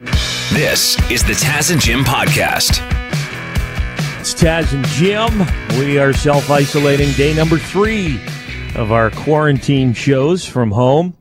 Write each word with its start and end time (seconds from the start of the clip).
This 0.00 0.96
is 1.10 1.24
the 1.24 1.32
Taz 1.32 1.72
and 1.72 1.80
Jim 1.80 2.04
podcast. 2.04 2.78
It's 4.20 4.32
Taz 4.32 4.72
and 4.72 4.86
Jim. 4.86 5.44
We 5.80 5.98
are 5.98 6.12
self 6.12 6.48
isolating 6.50 7.10
day 7.14 7.34
number 7.34 7.58
three 7.58 8.20
of 8.76 8.92
our 8.92 9.10
quarantine 9.10 9.94
shows 9.94 10.46
from 10.46 10.70
home. 10.70 11.16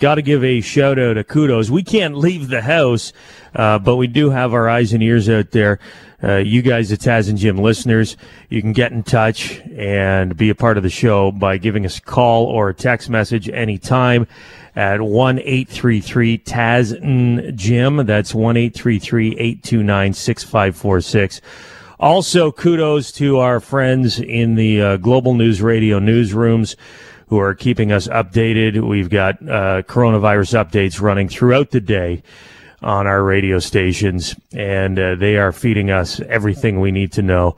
Got 0.00 0.16
to 0.16 0.22
give 0.22 0.42
a 0.42 0.60
shout 0.60 0.98
out 0.98 1.12
to 1.12 1.22
kudos. 1.22 1.70
We 1.70 1.84
can't 1.84 2.16
leave 2.16 2.48
the 2.48 2.62
house, 2.62 3.12
uh, 3.54 3.78
but 3.78 3.94
we 3.94 4.08
do 4.08 4.30
have 4.30 4.54
our 4.54 4.68
eyes 4.68 4.92
and 4.92 5.00
ears 5.00 5.28
out 5.28 5.52
there. 5.52 5.78
Uh, 6.24 6.36
you 6.36 6.62
guys, 6.62 6.88
the 6.88 6.96
Taz 6.96 7.28
and 7.28 7.36
Jim 7.36 7.58
listeners, 7.58 8.16
you 8.48 8.62
can 8.62 8.72
get 8.72 8.92
in 8.92 9.02
touch 9.02 9.60
and 9.76 10.34
be 10.34 10.48
a 10.48 10.54
part 10.54 10.78
of 10.78 10.82
the 10.82 10.88
show 10.88 11.30
by 11.30 11.58
giving 11.58 11.84
us 11.84 11.98
a 11.98 12.00
call 12.00 12.46
or 12.46 12.70
a 12.70 12.74
text 12.74 13.10
message 13.10 13.46
anytime 13.50 14.26
at 14.74 15.02
1 15.02 15.38
833 15.40 16.38
Taz 16.38 16.92
and 16.92 17.58
Jim. 17.58 18.06
That's 18.06 18.34
1 18.34 18.56
833 18.56 19.32
829 19.32 20.14
6546. 20.14 21.42
Also, 22.00 22.50
kudos 22.50 23.12
to 23.12 23.38
our 23.38 23.60
friends 23.60 24.18
in 24.18 24.54
the 24.54 24.80
uh, 24.80 24.96
Global 24.96 25.34
News 25.34 25.60
Radio 25.60 26.00
newsrooms 26.00 26.74
who 27.26 27.38
are 27.38 27.54
keeping 27.54 27.92
us 27.92 28.08
updated. 28.08 28.88
We've 28.88 29.10
got 29.10 29.42
uh, 29.42 29.82
coronavirus 29.82 30.64
updates 30.64 31.02
running 31.02 31.28
throughout 31.28 31.70
the 31.70 31.80
day 31.80 32.22
on 32.84 33.06
our 33.06 33.22
radio 33.22 33.58
stations, 33.58 34.36
and 34.52 34.98
uh, 34.98 35.14
they 35.16 35.36
are 35.36 35.52
feeding 35.52 35.90
us 35.90 36.20
everything 36.20 36.80
we 36.80 36.92
need 36.92 37.12
to 37.12 37.22
know 37.22 37.56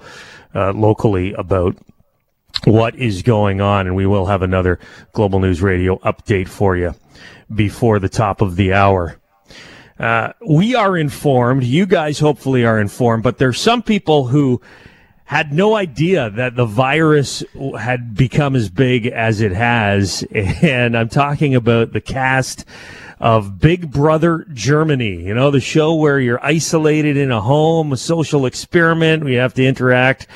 uh, 0.55 0.73
locally 0.73 1.33
about 1.35 1.77
what 2.65 2.95
is 2.97 3.23
going 3.23 3.61
on. 3.61 3.87
And 3.87 3.97
we 3.97 4.07
will 4.07 4.27
have 4.27 4.43
another 4.43 4.79
Global 5.13 5.41
News 5.41 5.61
Radio 5.61 5.99
update 5.99 6.49
for 6.49 6.77
you 6.77 6.95
before 7.55 7.99
the 7.99 8.09
top 8.09 8.41
of 8.41 8.57
the 8.57 8.73
hour. 8.73 9.19
Uh, 9.99 10.33
we 10.47 10.75
are 10.75 10.97
informed. 10.97 11.65
You 11.65 11.87
guys 11.87 12.19
hopefully 12.19 12.65
are 12.65 12.79
informed, 12.79 13.23
but 13.23 13.39
there's 13.39 13.61
some 13.61 13.83
people 13.83 14.27
who 14.27 14.61
had 15.25 15.53
no 15.53 15.75
idea 15.75 16.31
that 16.31 16.55
the 16.55 16.67
virus 16.67 17.43
had 17.79 18.15
become 18.15 18.55
as 18.55 18.69
big 18.69 19.07
as 19.07 19.41
it 19.41 19.53
has. 19.53 20.25
And 20.63 20.97
I'm 20.97 21.09
talking 21.09 21.55
about 21.55 21.93
the 21.93 22.01
cast 22.01 22.65
of 23.19 23.59
Big 23.59 23.91
Brother 23.91 24.47
Germany. 24.53 25.23
You 25.23 25.35
know, 25.35 25.51
the 25.51 25.61
show 25.61 25.95
where 25.95 26.21
you're 26.21 26.45
isolated 26.45 27.17
in 27.17 27.31
a 27.31 27.41
home, 27.41 27.93
a 27.93 27.97
social 27.97 28.47
experiment. 28.47 29.25
We 29.25 29.35
have 29.35 29.55
to 29.55 29.65
interact 29.65 30.27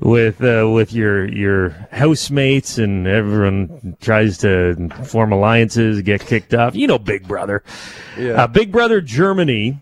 with 0.00 0.42
uh, 0.42 0.68
with 0.70 0.92
your 0.92 1.26
your 1.30 1.70
housemates, 1.92 2.78
and 2.78 3.06
everyone 3.06 3.96
tries 4.00 4.38
to 4.38 4.88
form 5.04 5.32
alliances, 5.32 6.02
get 6.02 6.26
kicked 6.26 6.54
off. 6.54 6.74
You 6.74 6.86
know, 6.86 6.98
Big 6.98 7.28
Brother. 7.28 7.62
Yeah. 8.18 8.42
Uh, 8.42 8.46
Big 8.46 8.72
Brother 8.72 9.00
Germany. 9.00 9.80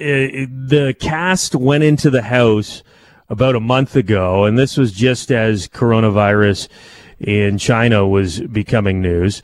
Uh, 0.00 0.46
the 0.46 0.94
cast 1.00 1.56
went 1.56 1.82
into 1.82 2.08
the 2.08 2.22
house 2.22 2.84
about 3.28 3.56
a 3.56 3.60
month 3.60 3.96
ago, 3.96 4.44
and 4.44 4.56
this 4.56 4.76
was 4.76 4.92
just 4.92 5.32
as 5.32 5.66
coronavirus 5.66 6.68
in 7.18 7.58
China 7.58 8.06
was 8.06 8.40
becoming 8.40 9.02
news. 9.02 9.42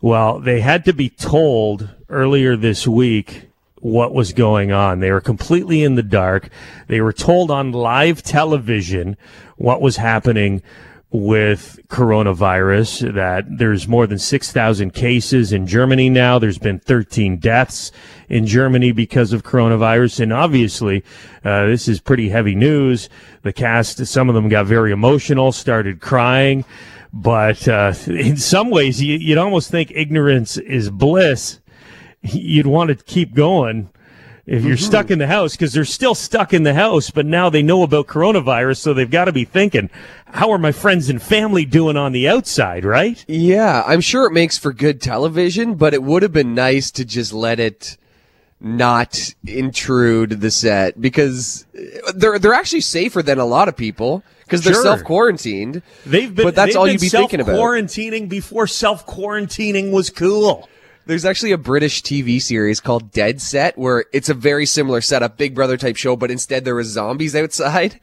Well, 0.00 0.38
they 0.40 0.60
had 0.60 0.84
to 0.84 0.92
be 0.92 1.08
told 1.08 1.88
earlier 2.08 2.56
this 2.56 2.86
week 2.86 3.48
what 3.80 4.12
was 4.12 4.32
going 4.32 4.72
on. 4.72 5.00
They 5.00 5.10
were 5.10 5.20
completely 5.20 5.82
in 5.82 5.94
the 5.94 6.02
dark. 6.02 6.50
They 6.88 7.00
were 7.00 7.12
told 7.12 7.50
on 7.50 7.72
live 7.72 8.22
television 8.22 9.16
what 9.56 9.80
was 9.80 9.96
happening 9.96 10.62
with 11.10 11.78
coronavirus 11.88 13.14
that 13.14 13.44
there's 13.58 13.86
more 13.86 14.06
than 14.06 14.18
6,000 14.18 14.92
cases 14.92 15.52
in 15.52 15.66
Germany 15.66 16.10
now. 16.10 16.38
There's 16.38 16.58
been 16.58 16.80
13 16.80 17.38
deaths 17.38 17.92
in 18.28 18.46
Germany 18.46 18.92
because 18.92 19.32
of 19.32 19.44
coronavirus. 19.44 20.20
And 20.20 20.32
obviously, 20.32 21.04
uh, 21.44 21.66
this 21.66 21.88
is 21.88 22.00
pretty 22.00 22.28
heavy 22.28 22.54
news. 22.54 23.08
The 23.42 23.52
cast, 23.52 24.04
some 24.04 24.28
of 24.28 24.34
them 24.34 24.48
got 24.48 24.66
very 24.66 24.92
emotional, 24.92 25.52
started 25.52 26.00
crying. 26.00 26.64
But 27.18 27.66
uh, 27.66 27.94
in 28.06 28.36
some 28.36 28.68
ways, 28.68 29.02
you, 29.02 29.16
you'd 29.16 29.38
almost 29.38 29.70
think 29.70 29.90
ignorance 29.94 30.58
is 30.58 30.90
bliss. 30.90 31.60
You'd 32.20 32.66
want 32.66 32.88
to 32.90 32.96
keep 32.96 33.34
going 33.34 33.88
if 34.46 34.64
you're 34.64 34.76
mm-hmm. 34.76 34.84
stuck 34.84 35.10
in 35.10 35.18
the 35.18 35.26
house 35.26 35.52
because 35.52 35.72
they're 35.72 35.84
still 35.84 36.14
stuck 36.14 36.52
in 36.52 36.62
the 36.62 36.74
house, 36.74 37.10
but 37.10 37.26
now 37.26 37.50
they 37.50 37.62
know 37.62 37.82
about 37.82 38.06
coronavirus, 38.06 38.76
so 38.78 38.94
they've 38.94 39.10
got 39.10 39.24
to 39.24 39.32
be 39.32 39.44
thinking, 39.44 39.90
how 40.26 40.50
are 40.50 40.58
my 40.58 40.72
friends 40.72 41.08
and 41.08 41.20
family 41.20 41.64
doing 41.64 41.96
on 41.96 42.12
the 42.12 42.28
outside, 42.28 42.84
right? 42.84 43.24
Yeah, 43.26 43.82
I'm 43.86 44.00
sure 44.00 44.26
it 44.26 44.32
makes 44.32 44.56
for 44.56 44.72
good 44.72 45.00
television, 45.00 45.74
but 45.74 45.94
it 45.94 46.02
would 46.02 46.22
have 46.22 46.32
been 46.32 46.54
nice 46.54 46.90
to 46.92 47.04
just 47.04 47.32
let 47.32 47.58
it 47.58 47.96
not 48.60 49.34
intrude 49.46 50.40
the 50.40 50.50
set 50.50 50.98
because 51.00 51.66
they're 52.14 52.38
they're 52.38 52.54
actually 52.54 52.80
safer 52.80 53.22
than 53.22 53.38
a 53.38 53.44
lot 53.44 53.68
of 53.68 53.76
people 53.76 54.22
because 54.46 54.62
they're 54.62 54.74
sure. 54.74 54.82
self 54.82 55.04
quarantined. 55.04 55.82
They've 56.04 56.34
been, 56.34 56.46
but 56.46 56.54
that's 56.54 56.76
all 56.76 56.88
you'd 56.88 57.00
be 57.00 57.08
thinking 57.08 57.40
about. 57.40 57.56
Quarantining 57.56 58.28
before 58.28 58.66
self 58.66 59.06
quarantining 59.06 59.90
was 59.90 60.08
cool. 60.10 60.68
There's 61.06 61.24
actually 61.24 61.52
a 61.52 61.58
British 61.58 62.02
TV 62.02 62.42
series 62.42 62.80
called 62.80 63.12
Dead 63.12 63.40
Set 63.40 63.78
where 63.78 64.06
it's 64.12 64.28
a 64.28 64.34
very 64.34 64.66
similar 64.66 65.00
setup, 65.00 65.36
Big 65.36 65.54
Brother 65.54 65.76
type 65.76 65.96
show, 65.96 66.16
but 66.16 66.30
instead 66.30 66.64
there 66.64 66.74
was 66.74 66.88
zombies 66.88 67.36
outside. 67.36 68.00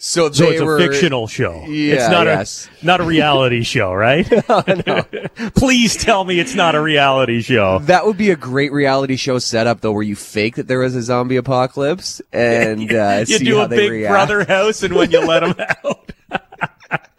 So, 0.00 0.30
so 0.30 0.48
it's 0.48 0.62
were, 0.62 0.76
a 0.76 0.80
fictional 0.80 1.26
show. 1.26 1.64
Yeah, 1.66 1.94
it's 1.94 2.08
not 2.08 2.28
yes. 2.28 2.70
a 2.80 2.86
not 2.86 3.00
a 3.00 3.04
reality 3.04 3.62
show, 3.64 3.92
right? 3.92 4.24
no. 4.86 5.02
Please 5.56 5.96
tell 5.96 6.24
me 6.24 6.38
it's 6.38 6.54
not 6.54 6.76
a 6.76 6.80
reality 6.80 7.42
show. 7.42 7.80
That 7.80 8.06
would 8.06 8.16
be 8.16 8.30
a 8.30 8.36
great 8.36 8.70
reality 8.70 9.16
show 9.16 9.40
setup, 9.40 9.80
though, 9.80 9.90
where 9.90 10.04
you 10.04 10.14
fake 10.14 10.54
that 10.54 10.68
there 10.68 10.78
was 10.78 10.94
a 10.94 11.02
zombie 11.02 11.34
apocalypse 11.34 12.22
and 12.32 12.92
uh, 12.92 13.24
you 13.26 13.40
do 13.40 13.60
a 13.60 13.68
Big 13.68 13.90
react. 13.90 14.12
Brother 14.12 14.44
house, 14.44 14.84
and 14.84 14.94
when 14.94 15.10
you 15.10 15.26
let 15.26 15.40
them 15.40 15.54
out. 15.58 15.97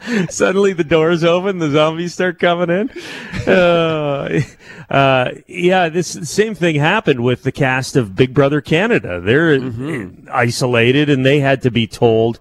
Suddenly 0.29 0.73
the 0.73 0.83
doors 0.83 1.23
open, 1.23 1.59
the 1.59 1.69
zombies 1.69 2.13
start 2.13 2.39
coming 2.39 2.69
in. 2.69 2.89
Uh, 3.47 4.41
uh, 4.89 5.31
yeah, 5.47 5.89
this 5.89 6.07
same 6.29 6.55
thing 6.55 6.75
happened 6.75 7.23
with 7.23 7.43
the 7.43 7.51
cast 7.51 7.95
of 7.95 8.15
Big 8.15 8.33
Brother 8.33 8.61
Canada. 8.61 9.19
They're 9.19 9.59
mm-hmm. 9.59 10.27
isolated 10.31 11.09
and 11.09 11.25
they 11.25 11.39
had 11.39 11.61
to 11.63 11.71
be 11.71 11.87
told. 11.87 12.39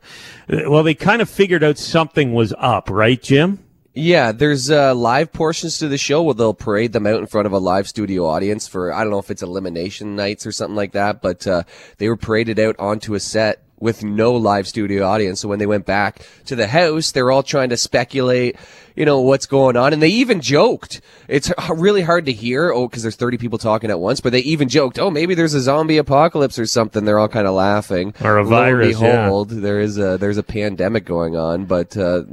Well, 0.48 0.82
they 0.82 0.94
kind 0.94 1.20
of 1.20 1.28
figured 1.28 1.62
out 1.62 1.78
something 1.78 2.32
was 2.32 2.54
up, 2.58 2.88
right, 2.88 3.20
Jim? 3.20 3.64
Yeah, 3.94 4.30
there's 4.32 4.70
uh, 4.70 4.94
live 4.94 5.32
portions 5.32 5.78
to 5.78 5.88
the 5.88 5.98
show 5.98 6.22
where 6.22 6.34
they'll 6.34 6.54
parade 6.54 6.92
them 6.92 7.06
out 7.06 7.18
in 7.18 7.26
front 7.26 7.46
of 7.46 7.52
a 7.52 7.58
live 7.58 7.88
studio 7.88 8.26
audience 8.26 8.68
for 8.68 8.92
I 8.92 9.02
don't 9.02 9.10
know 9.10 9.18
if 9.18 9.30
it's 9.30 9.42
elimination 9.42 10.14
nights 10.14 10.46
or 10.46 10.52
something 10.52 10.76
like 10.76 10.92
that, 10.92 11.20
but 11.20 11.46
uh, 11.46 11.64
they 11.96 12.08
were 12.08 12.16
paraded 12.16 12.60
out 12.60 12.78
onto 12.78 13.14
a 13.14 13.20
set 13.20 13.62
with 13.80 14.02
no 14.02 14.34
live 14.34 14.66
studio 14.66 15.06
audience. 15.06 15.40
So 15.40 15.48
when 15.48 15.58
they 15.58 15.66
went 15.66 15.86
back 15.86 16.26
to 16.46 16.56
the 16.56 16.66
house, 16.66 17.12
they're 17.12 17.30
all 17.30 17.42
trying 17.42 17.70
to 17.70 17.76
speculate, 17.76 18.56
you 18.96 19.04
know, 19.04 19.20
what's 19.20 19.46
going 19.46 19.76
on. 19.76 19.92
And 19.92 20.02
they 20.02 20.08
even 20.08 20.40
joked. 20.40 21.00
It's 21.28 21.52
really 21.70 22.02
hard 22.02 22.26
to 22.26 22.32
hear. 22.32 22.72
Oh, 22.72 22.88
cause 22.88 23.02
there's 23.02 23.16
30 23.16 23.38
people 23.38 23.58
talking 23.58 23.90
at 23.90 24.00
once, 24.00 24.20
but 24.20 24.32
they 24.32 24.40
even 24.40 24.68
joked, 24.68 24.98
oh, 24.98 25.10
maybe 25.10 25.34
there's 25.34 25.54
a 25.54 25.60
zombie 25.60 25.98
apocalypse 25.98 26.58
or 26.58 26.66
something. 26.66 27.04
They're 27.04 27.18
all 27.18 27.28
kind 27.28 27.46
of 27.46 27.54
laughing. 27.54 28.14
Or 28.22 28.38
a 28.38 28.44
virus. 28.44 29.00
Lo 29.00 29.06
and 29.06 29.16
behold, 29.16 29.52
yeah. 29.52 29.60
there 29.60 29.80
is 29.80 29.98
a, 29.98 30.18
there's 30.18 30.38
a 30.38 30.42
pandemic 30.42 31.04
going 31.04 31.36
on, 31.36 31.64
but, 31.64 31.96
uh, 31.96 32.24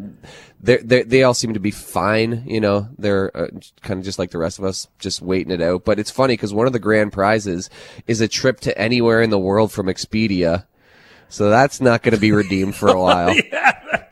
they 0.66 1.04
they 1.04 1.24
all 1.24 1.34
seem 1.34 1.54
to 1.54 1.60
be 1.60 1.72
fine. 1.72 2.44
You 2.48 2.60
know, 2.60 2.90
they're 2.98 3.36
uh, 3.38 3.48
kind 3.82 4.00
of 4.00 4.04
just 4.06 4.18
like 4.18 4.32
the 4.32 4.38
rest 4.38 4.58
of 4.58 4.66
us, 4.66 4.88
just 5.00 5.22
waiting 5.22 5.52
it 5.52 5.62
out. 5.62 5.86
But 5.86 6.00
it's 6.00 6.10
funny 6.10 6.34
because 6.34 6.54
one 6.54 6.68
of 6.68 6.74
the 6.74 6.80
grand 6.80 7.14
prizes 7.14 7.70
is 8.08 8.20
a 8.20 8.28
trip 8.28 8.60
to 8.62 8.78
anywhere 8.78 9.22
in 9.22 9.30
the 9.30 9.40
world 9.40 9.72
from 9.72 9.88
Expedia 9.88 10.66
so 11.30 11.50
that's 11.50 11.82
not 11.82 12.04
going 12.04 12.14
to 12.14 12.20
be 12.20 12.32
redeemed 12.32 12.76
for 12.76 12.90
a 12.90 13.00
while. 13.00 13.36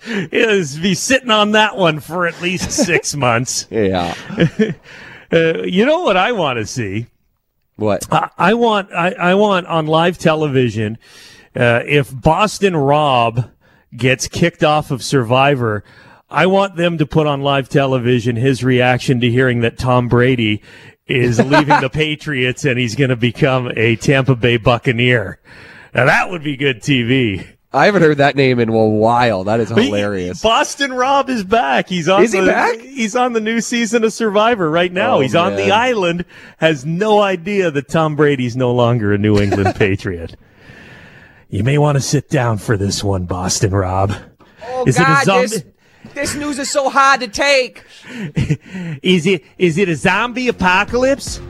yeah, 0.07 0.29
is 0.31 0.77
be 0.77 0.93
sitting 0.93 1.31
on 1.31 1.51
that 1.51 1.77
one 1.77 1.99
for 1.99 2.27
at 2.27 2.41
least 2.41 2.71
six 2.71 3.15
months. 3.15 3.67
Yeah. 3.69 4.15
uh, 5.31 5.63
you 5.63 5.85
know 5.85 6.01
what 6.01 6.17
I 6.17 6.31
want 6.31 6.59
to 6.59 6.65
see? 6.65 7.07
What 7.75 8.11
I, 8.11 8.29
I 8.37 8.53
want? 8.53 8.91
I, 8.93 9.11
I, 9.11 9.35
want 9.35 9.65
on 9.67 9.87
live 9.87 10.17
television. 10.17 10.97
Uh, 11.55 11.81
if 11.85 12.13
Boston 12.13 12.75
Rob 12.75 13.49
gets 13.95 14.27
kicked 14.27 14.63
off 14.63 14.91
of 14.91 15.03
Survivor, 15.03 15.83
I 16.29 16.45
want 16.47 16.75
them 16.75 16.97
to 16.97 17.05
put 17.05 17.27
on 17.27 17.41
live 17.41 17.69
television 17.69 18.35
his 18.35 18.63
reaction 18.63 19.19
to 19.21 19.29
hearing 19.29 19.61
that 19.61 19.77
Tom 19.77 20.07
Brady 20.07 20.61
is 21.07 21.39
leaving 21.39 21.79
the 21.81 21.89
Patriots 21.89 22.65
and 22.65 22.79
he's 22.79 22.95
going 22.95 23.09
to 23.09 23.15
become 23.15 23.71
a 23.75 23.95
Tampa 23.95 24.35
Bay 24.35 24.57
Buccaneer. 24.57 25.39
Now 25.93 26.05
that 26.05 26.29
would 26.31 26.43
be 26.43 26.57
good 26.57 26.81
TV. 26.81 27.45
I 27.75 27.85
haven't 27.85 28.03
heard 28.03 28.17
that 28.17 28.35
name 28.35 28.59
in 28.59 28.69
a 28.69 28.71
while. 28.71 29.45
That 29.45 29.59
is 29.59 29.69
hilarious. 29.69 30.43
Boston 30.43 30.93
Rob 30.93 31.27
is 31.27 31.43
back. 31.43 31.89
He's 31.89 32.07
on. 32.07 32.21
Is 32.21 32.31
he 32.31 32.39
the, 32.39 32.45
back? 32.45 32.79
He's 32.79 33.15
on 33.15 33.33
the 33.33 33.41
new 33.41 33.61
season 33.61 34.03
of 34.03 34.13
Survivor 34.13 34.69
right 34.69 34.91
now. 34.91 35.17
Oh, 35.17 35.19
he's 35.21 35.33
man. 35.33 35.53
on 35.53 35.55
the 35.55 35.71
island. 35.71 36.25
Has 36.57 36.85
no 36.85 37.19
idea 37.19 37.71
that 37.71 37.87
Tom 37.87 38.15
Brady's 38.15 38.55
no 38.55 38.71
longer 38.71 39.11
a 39.11 39.17
New 39.17 39.39
England 39.39 39.75
Patriot. 39.75 40.35
You 41.49 41.63
may 41.63 41.79
want 41.79 41.95
to 41.95 42.01
sit 42.01 42.29
down 42.29 42.59
for 42.59 42.77
this 42.77 43.03
one, 43.03 43.25
Boston 43.25 43.71
Rob. 43.71 44.13
Oh 44.67 44.85
is 44.85 44.97
God, 44.97 45.09
it 45.09 45.21
a 45.21 45.25
zombie? 45.25 45.47
This, 45.47 46.13
this 46.13 46.35
news 46.35 46.59
is 46.59 46.69
so 46.69 46.89
hard 46.89 47.21
to 47.21 47.27
take. 47.27 47.83
is 49.01 49.25
it? 49.25 49.43
Is 49.57 49.79
it 49.79 49.89
a 49.89 49.95
zombie 49.95 50.47
apocalypse? 50.47 51.41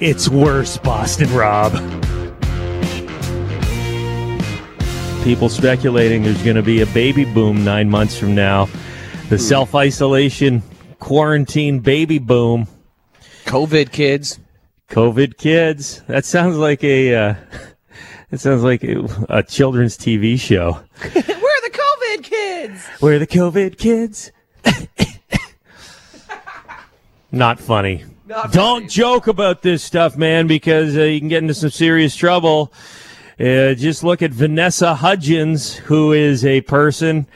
it's 0.00 0.28
worse, 0.28 0.76
Boston 0.76 1.32
Rob. 1.32 1.72
People 5.22 5.48
speculating 5.48 6.24
there's 6.24 6.42
going 6.42 6.56
to 6.56 6.62
be 6.62 6.80
a 6.80 6.86
baby 6.86 7.24
boom 7.24 7.64
nine 7.64 7.88
months 7.88 8.18
from 8.18 8.34
now. 8.34 8.68
The 9.28 9.38
self 9.38 9.74
isolation, 9.74 10.62
quarantine 10.98 11.78
baby 11.78 12.18
boom. 12.18 12.66
COVID 13.44 13.92
kids. 13.92 14.40
COVID 14.88 15.38
kids. 15.38 16.02
That 16.08 16.24
sounds 16.24 16.56
like 16.56 16.82
a. 16.82 17.14
Uh, 17.14 17.34
it 18.32 18.40
sounds 18.40 18.64
like 18.64 18.82
a, 18.82 19.04
a 19.28 19.42
children's 19.44 19.96
TV 19.96 20.38
show. 20.38 20.80
We're 21.14 21.22
the 21.22 21.70
COVID 21.72 22.24
kids. 22.24 22.88
We're 23.00 23.18
the 23.20 23.26
COVID 23.26 23.78
kids. 23.78 24.32
Not 27.30 27.60
funny. 27.60 28.04
Not 28.26 28.52
Don't 28.52 28.80
funny. 28.80 28.88
joke 28.88 29.28
about 29.28 29.62
this 29.62 29.84
stuff, 29.84 30.16
man, 30.16 30.48
because 30.48 30.96
uh, 30.96 31.02
you 31.02 31.20
can 31.20 31.28
get 31.28 31.42
into 31.42 31.54
some 31.54 31.70
serious 31.70 32.16
trouble. 32.16 32.72
Uh, 33.42 33.74
just 33.74 34.04
look 34.04 34.22
at 34.22 34.30
Vanessa 34.30 34.94
Hudgens, 34.94 35.74
who 35.74 36.12
is 36.12 36.44
a 36.44 36.60
person 36.60 37.26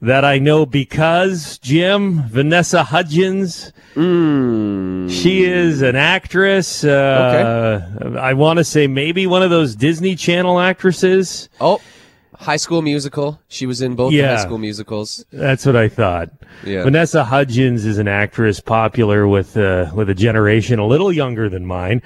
that 0.00 0.24
I 0.24 0.38
know 0.38 0.64
because 0.64 1.58
Jim 1.58 2.22
Vanessa 2.28 2.82
Hudgens. 2.82 3.70
She 5.10 5.44
is 5.44 5.82
an 5.82 5.96
actress. 5.96 6.82
Uh, 6.82 8.16
I 8.18 8.32
want 8.32 8.56
to 8.58 8.64
say 8.64 8.86
maybe 8.86 9.26
one 9.26 9.42
of 9.42 9.50
those 9.50 9.74
Disney 9.76 10.16
Channel 10.16 10.58
actresses. 10.58 11.50
Oh, 11.60 11.82
High 12.40 12.56
School 12.56 12.80
Musical. 12.80 13.38
She 13.48 13.66
was 13.66 13.82
in 13.82 13.94
both 13.94 14.12
Yeah. 14.12 14.36
High 14.36 14.42
School 14.44 14.56
musicals. 14.58 15.24
That's 15.30 15.66
what 15.66 15.76
I 15.76 15.88
thought. 15.88 16.30
Yeah. 16.64 16.84
Vanessa 16.84 17.22
Hudgens 17.22 17.84
is 17.84 17.98
an 17.98 18.08
actress 18.08 18.60
popular 18.60 19.28
with 19.28 19.56
uh, 19.58 19.90
with 19.94 20.08
a 20.08 20.14
generation 20.14 20.78
a 20.78 20.86
little 20.86 21.12
younger 21.12 21.50
than 21.50 21.66
mine, 21.66 22.00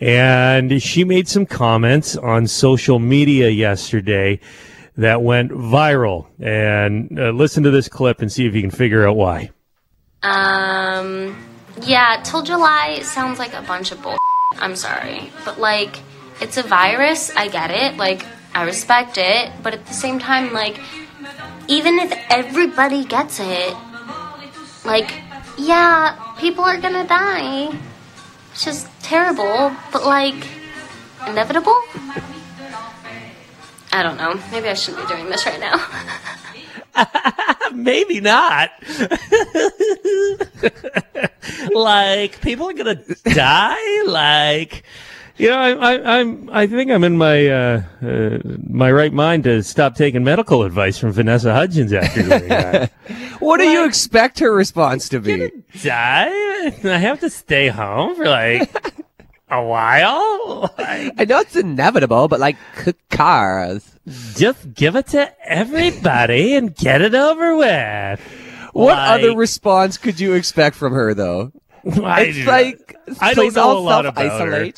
and 0.00 0.82
she 0.82 1.04
made 1.04 1.28
some 1.28 1.44
comments 1.44 2.16
on 2.16 2.46
social 2.46 2.98
media 2.98 3.50
yesterday 3.50 4.40
that 4.96 5.22
went 5.22 5.50
viral. 5.50 6.26
And 6.40 7.18
uh, 7.20 7.30
listen 7.30 7.62
to 7.64 7.70
this 7.70 7.88
clip 7.88 8.22
and 8.22 8.32
see 8.32 8.46
if 8.46 8.54
you 8.54 8.62
can 8.62 8.70
figure 8.70 9.06
out 9.06 9.16
why. 9.16 9.50
Um, 10.22 11.36
yeah, 11.82 12.20
till 12.24 12.42
July 12.42 13.00
sounds 13.02 13.38
like 13.38 13.52
a 13.52 13.62
bunch 13.62 13.92
of 13.92 14.02
bull. 14.02 14.16
I'm 14.56 14.76
sorry. 14.76 15.30
But, 15.44 15.58
like, 15.58 15.98
it's 16.40 16.56
a 16.56 16.62
virus. 16.62 17.34
I 17.36 17.48
get 17.48 17.70
it. 17.70 17.98
Like, 17.98 18.24
I 18.54 18.64
respect 18.64 19.18
it. 19.18 19.52
But 19.62 19.74
at 19.74 19.86
the 19.86 19.92
same 19.92 20.18
time, 20.18 20.52
like, 20.52 20.78
even 21.68 21.98
if 21.98 22.12
everybody 22.30 23.04
gets 23.04 23.40
it, 23.40 23.74
like, 24.84 25.12
yeah, 25.58 26.16
people 26.38 26.64
are 26.64 26.78
gonna 26.78 27.06
die. 27.06 27.76
It's 28.52 28.64
just 28.64 28.88
terrible. 29.02 29.72
But, 29.92 30.04
like, 30.04 30.46
inevitable? 31.26 31.78
I 33.92 34.02
don't 34.02 34.16
know. 34.16 34.40
Maybe 34.50 34.68
I 34.68 34.74
shouldn't 34.74 35.08
be 35.08 35.14
doing 35.14 35.28
this 35.28 35.46
right 35.46 35.60
now. 35.60 35.76
Maybe 37.72 38.20
not. 38.20 38.70
like 41.74 42.40
people 42.40 42.68
are 42.68 42.72
gonna 42.72 43.00
die. 43.24 44.02
Like 44.06 44.84
you 45.36 45.48
know, 45.50 45.56
I, 45.58 45.70
I, 45.94 46.18
I'm. 46.20 46.48
I 46.52 46.66
think 46.66 46.90
I'm 46.90 47.04
in 47.04 47.16
my 47.18 47.46
uh, 47.48 47.82
uh, 48.02 48.38
my 48.68 48.90
right 48.92 49.12
mind 49.12 49.44
to 49.44 49.62
stop 49.62 49.94
taking 49.96 50.22
medical 50.24 50.62
advice 50.62 50.98
from 50.98 51.12
Vanessa 51.12 51.52
Hudgens 51.52 51.92
after 51.92 52.22
doing 52.22 52.48
that. 52.48 52.92
What 53.40 53.58
do 53.58 53.64
you 53.64 53.84
expect 53.84 54.38
her 54.38 54.52
response 54.54 55.08
to 55.10 55.20
be? 55.20 55.50
die? 55.82 56.30
I 56.84 56.96
have 56.98 57.20
to 57.20 57.28
stay 57.28 57.68
home 57.68 58.14
for 58.16 58.24
like 58.24 58.72
a 59.50 59.62
while. 59.62 60.72
Like, 60.78 61.12
I 61.18 61.24
know 61.28 61.40
it's 61.40 61.54
inevitable, 61.56 62.28
but 62.28 62.40
like 62.40 62.56
cars. 63.10 63.98
just 64.34 64.72
give 64.74 64.96
it 64.96 65.08
to 65.08 65.30
everybody 65.46 66.54
and 66.54 66.74
get 66.74 67.02
it 67.02 67.14
over 67.14 67.56
with. 67.56 68.20
What 68.72 68.96
Like- 68.96 69.20
other 69.20 69.36
response 69.36 69.98
could 69.98 70.18
you 70.20 70.32
expect 70.34 70.76
from 70.76 70.94
her, 70.94 71.12
though? 71.12 71.52
I 72.02 72.22
It's 72.22 72.46
like 72.46 72.96
I 73.20 73.34
don't 73.34 73.54
know 73.54 73.62
all 73.62 73.78
a 73.78 73.80
lot 73.80 74.06
about 74.06 74.48
her. 74.48 74.70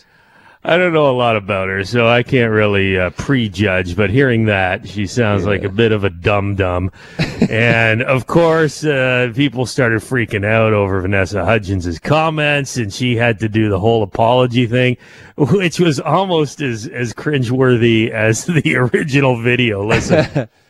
I 0.69 0.79
don't 0.79 0.93
know 0.93 1.09
a 1.09 1.15
lot 1.15 1.37
about 1.37 1.69
her, 1.69 1.85
so 1.85 2.09
I 2.09 2.25
can't 2.25 2.51
really 2.51 2.99
uh, 2.99 3.11
prejudge. 3.11 3.95
But 3.95 4.11
hearing 4.11 4.47
that, 4.47 4.89
she 4.89 5.07
sounds 5.07 5.47
like 5.47 5.63
a 5.63 5.69
bit 5.69 5.93
of 5.93 6.03
a 6.03 6.11
dum 6.11 6.57
dum. 6.57 6.91
and 7.49 8.03
of 8.03 8.27
course, 8.27 8.85
uh, 8.85 9.31
people 9.33 9.67
started 9.67 10.03
freaking 10.03 10.45
out 10.45 10.73
over 10.73 11.01
Vanessa 11.01 11.45
Hudgens' 11.45 12.01
comments, 12.01 12.77
and 12.79 12.93
she 12.93 13.15
had 13.15 13.39
to 13.39 13.49
do 13.49 13.69
the 13.69 13.79
whole 13.79 14.03
apology 14.03 14.67
thing, 14.67 14.97
which 15.37 15.79
was 15.79 16.01
almost 16.01 16.61
as 16.61 16.89
as 16.89 17.15
cringeworthy 17.15 18.11
as 18.11 18.45
the 18.47 18.75
original 18.75 19.41
video. 19.41 19.87
Listen, 19.87 20.49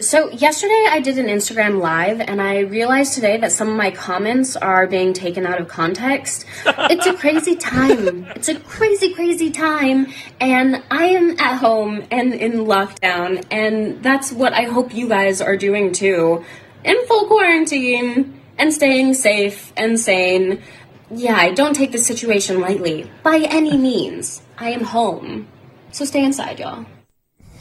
So, 0.00 0.28
yesterday 0.28 0.88
I 0.90 0.98
did 0.98 1.18
an 1.18 1.26
Instagram 1.26 1.80
live 1.80 2.20
and 2.20 2.42
I 2.42 2.58
realized 2.58 3.14
today 3.14 3.36
that 3.36 3.52
some 3.52 3.68
of 3.68 3.76
my 3.76 3.92
comments 3.92 4.56
are 4.56 4.88
being 4.88 5.12
taken 5.12 5.46
out 5.46 5.60
of 5.60 5.68
context. 5.68 6.46
It's 6.66 7.06
a 7.06 7.14
crazy 7.14 7.54
time. 7.54 8.26
It's 8.34 8.48
a 8.48 8.58
crazy, 8.58 9.14
crazy 9.14 9.52
time. 9.52 10.08
And 10.40 10.82
I 10.90 11.04
am 11.06 11.38
at 11.38 11.58
home 11.58 12.02
and 12.10 12.34
in 12.34 12.66
lockdown. 12.66 13.46
And 13.52 14.02
that's 14.02 14.32
what 14.32 14.52
I 14.52 14.64
hope 14.64 14.92
you 14.92 15.08
guys 15.08 15.40
are 15.40 15.56
doing 15.56 15.92
too. 15.92 16.44
In 16.84 17.06
full 17.06 17.28
quarantine 17.28 18.40
and 18.58 18.74
staying 18.74 19.14
safe 19.14 19.72
and 19.76 19.98
sane. 19.98 20.60
Yeah, 21.08 21.36
I 21.36 21.52
don't 21.52 21.74
take 21.74 21.92
this 21.92 22.04
situation 22.04 22.60
lightly 22.60 23.08
by 23.22 23.46
any 23.48 23.76
means. 23.76 24.42
I 24.58 24.70
am 24.70 24.82
home. 24.82 25.46
So 25.92 26.04
stay 26.04 26.24
inside, 26.24 26.58
y'all. 26.58 26.84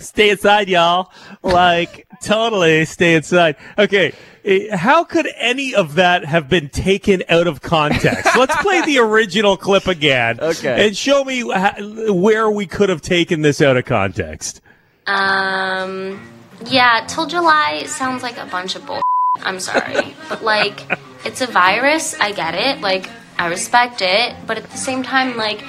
Stay 0.03 0.29
inside, 0.29 0.69
y'all. 0.69 1.11
Like 1.41 2.07
totally 2.21 2.85
stay 2.85 3.15
inside. 3.15 3.55
Okay. 3.77 4.13
eh, 4.45 4.75
How 4.75 5.03
could 5.03 5.27
any 5.37 5.73
of 5.75 5.95
that 5.95 6.25
have 6.25 6.47
been 6.49 6.69
taken 6.69 7.23
out 7.29 7.47
of 7.47 7.61
context? 7.61 8.25
Let's 8.37 8.55
play 8.57 8.81
the 8.85 8.99
original 8.99 9.57
clip 9.57 9.87
again. 9.87 10.39
Okay. 10.39 10.85
And 10.87 10.95
show 10.95 11.23
me 11.23 11.43
where 11.43 12.49
we 12.49 12.65
could 12.65 12.89
have 12.89 13.01
taken 13.01 13.41
this 13.41 13.61
out 13.61 13.77
of 13.77 13.85
context. 13.85 14.61
Um, 15.05 16.21
yeah, 16.65 17.05
till 17.07 17.25
July 17.25 17.83
sounds 17.87 18.23
like 18.23 18.37
a 18.37 18.45
bunch 18.45 18.75
of 18.75 18.85
bull. 18.85 19.01
I'm 19.43 19.59
sorry. 19.59 20.15
but, 20.29 20.43
like, 20.43 20.79
it's 21.25 21.41
a 21.41 21.47
virus. 21.47 22.17
I 22.19 22.31
get 22.31 22.55
it. 22.55 22.81
Like, 22.81 23.09
I 23.37 23.47
respect 23.47 24.01
it. 24.01 24.35
But 24.47 24.57
at 24.57 24.69
the 24.69 24.77
same 24.77 25.03
time, 25.03 25.35
like, 25.35 25.61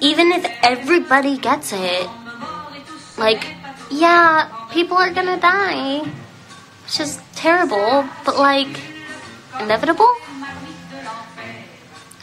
even 0.00 0.32
if 0.32 0.44
everybody 0.62 1.38
gets 1.38 1.72
it, 1.72 2.08
like, 3.22 3.46
yeah, 3.90 4.66
people 4.72 4.96
are 4.96 5.12
gonna 5.14 5.38
die. 5.38 6.02
It's 6.84 6.98
just 6.98 7.20
terrible. 7.36 8.04
But, 8.24 8.36
like, 8.36 8.80
inevitable? 9.60 10.12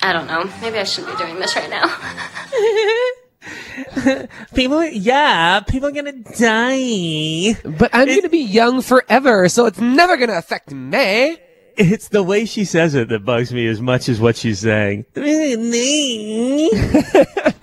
I 0.02 0.12
don't 0.12 0.28
know. 0.28 0.50
Maybe 0.62 0.78
I 0.78 0.84
shouldn't 0.84 1.18
be 1.18 1.24
doing 1.24 1.40
this 1.40 1.56
right 1.56 1.70
now. 1.70 1.88
People, 4.54 4.84
yeah, 4.84 5.62
people 5.62 5.88
are 5.88 5.94
gonna 5.94 6.12
die. 6.12 7.56
But 7.64 7.90
I'm 7.94 8.08
going 8.08 8.22
to 8.22 8.30
be 8.30 8.40
young 8.40 8.82
forever, 8.82 9.48
so 9.48 9.66
it's 9.66 9.80
never 9.80 10.18
going 10.18 10.30
to 10.30 10.38
affect 10.38 10.72
me. 10.72 11.38
It's 11.78 12.10
the 12.10 12.22
way 12.22 12.44
she 12.46 12.66
says 12.66 12.96
it 12.96 13.08
that 13.08 13.24
bugs 13.24 13.54
me 13.54 13.66
as 13.68 13.82
much 13.82 14.10
as 14.10 14.20
what 14.20 14.36
she's 14.36 14.60
saying. 14.60 15.06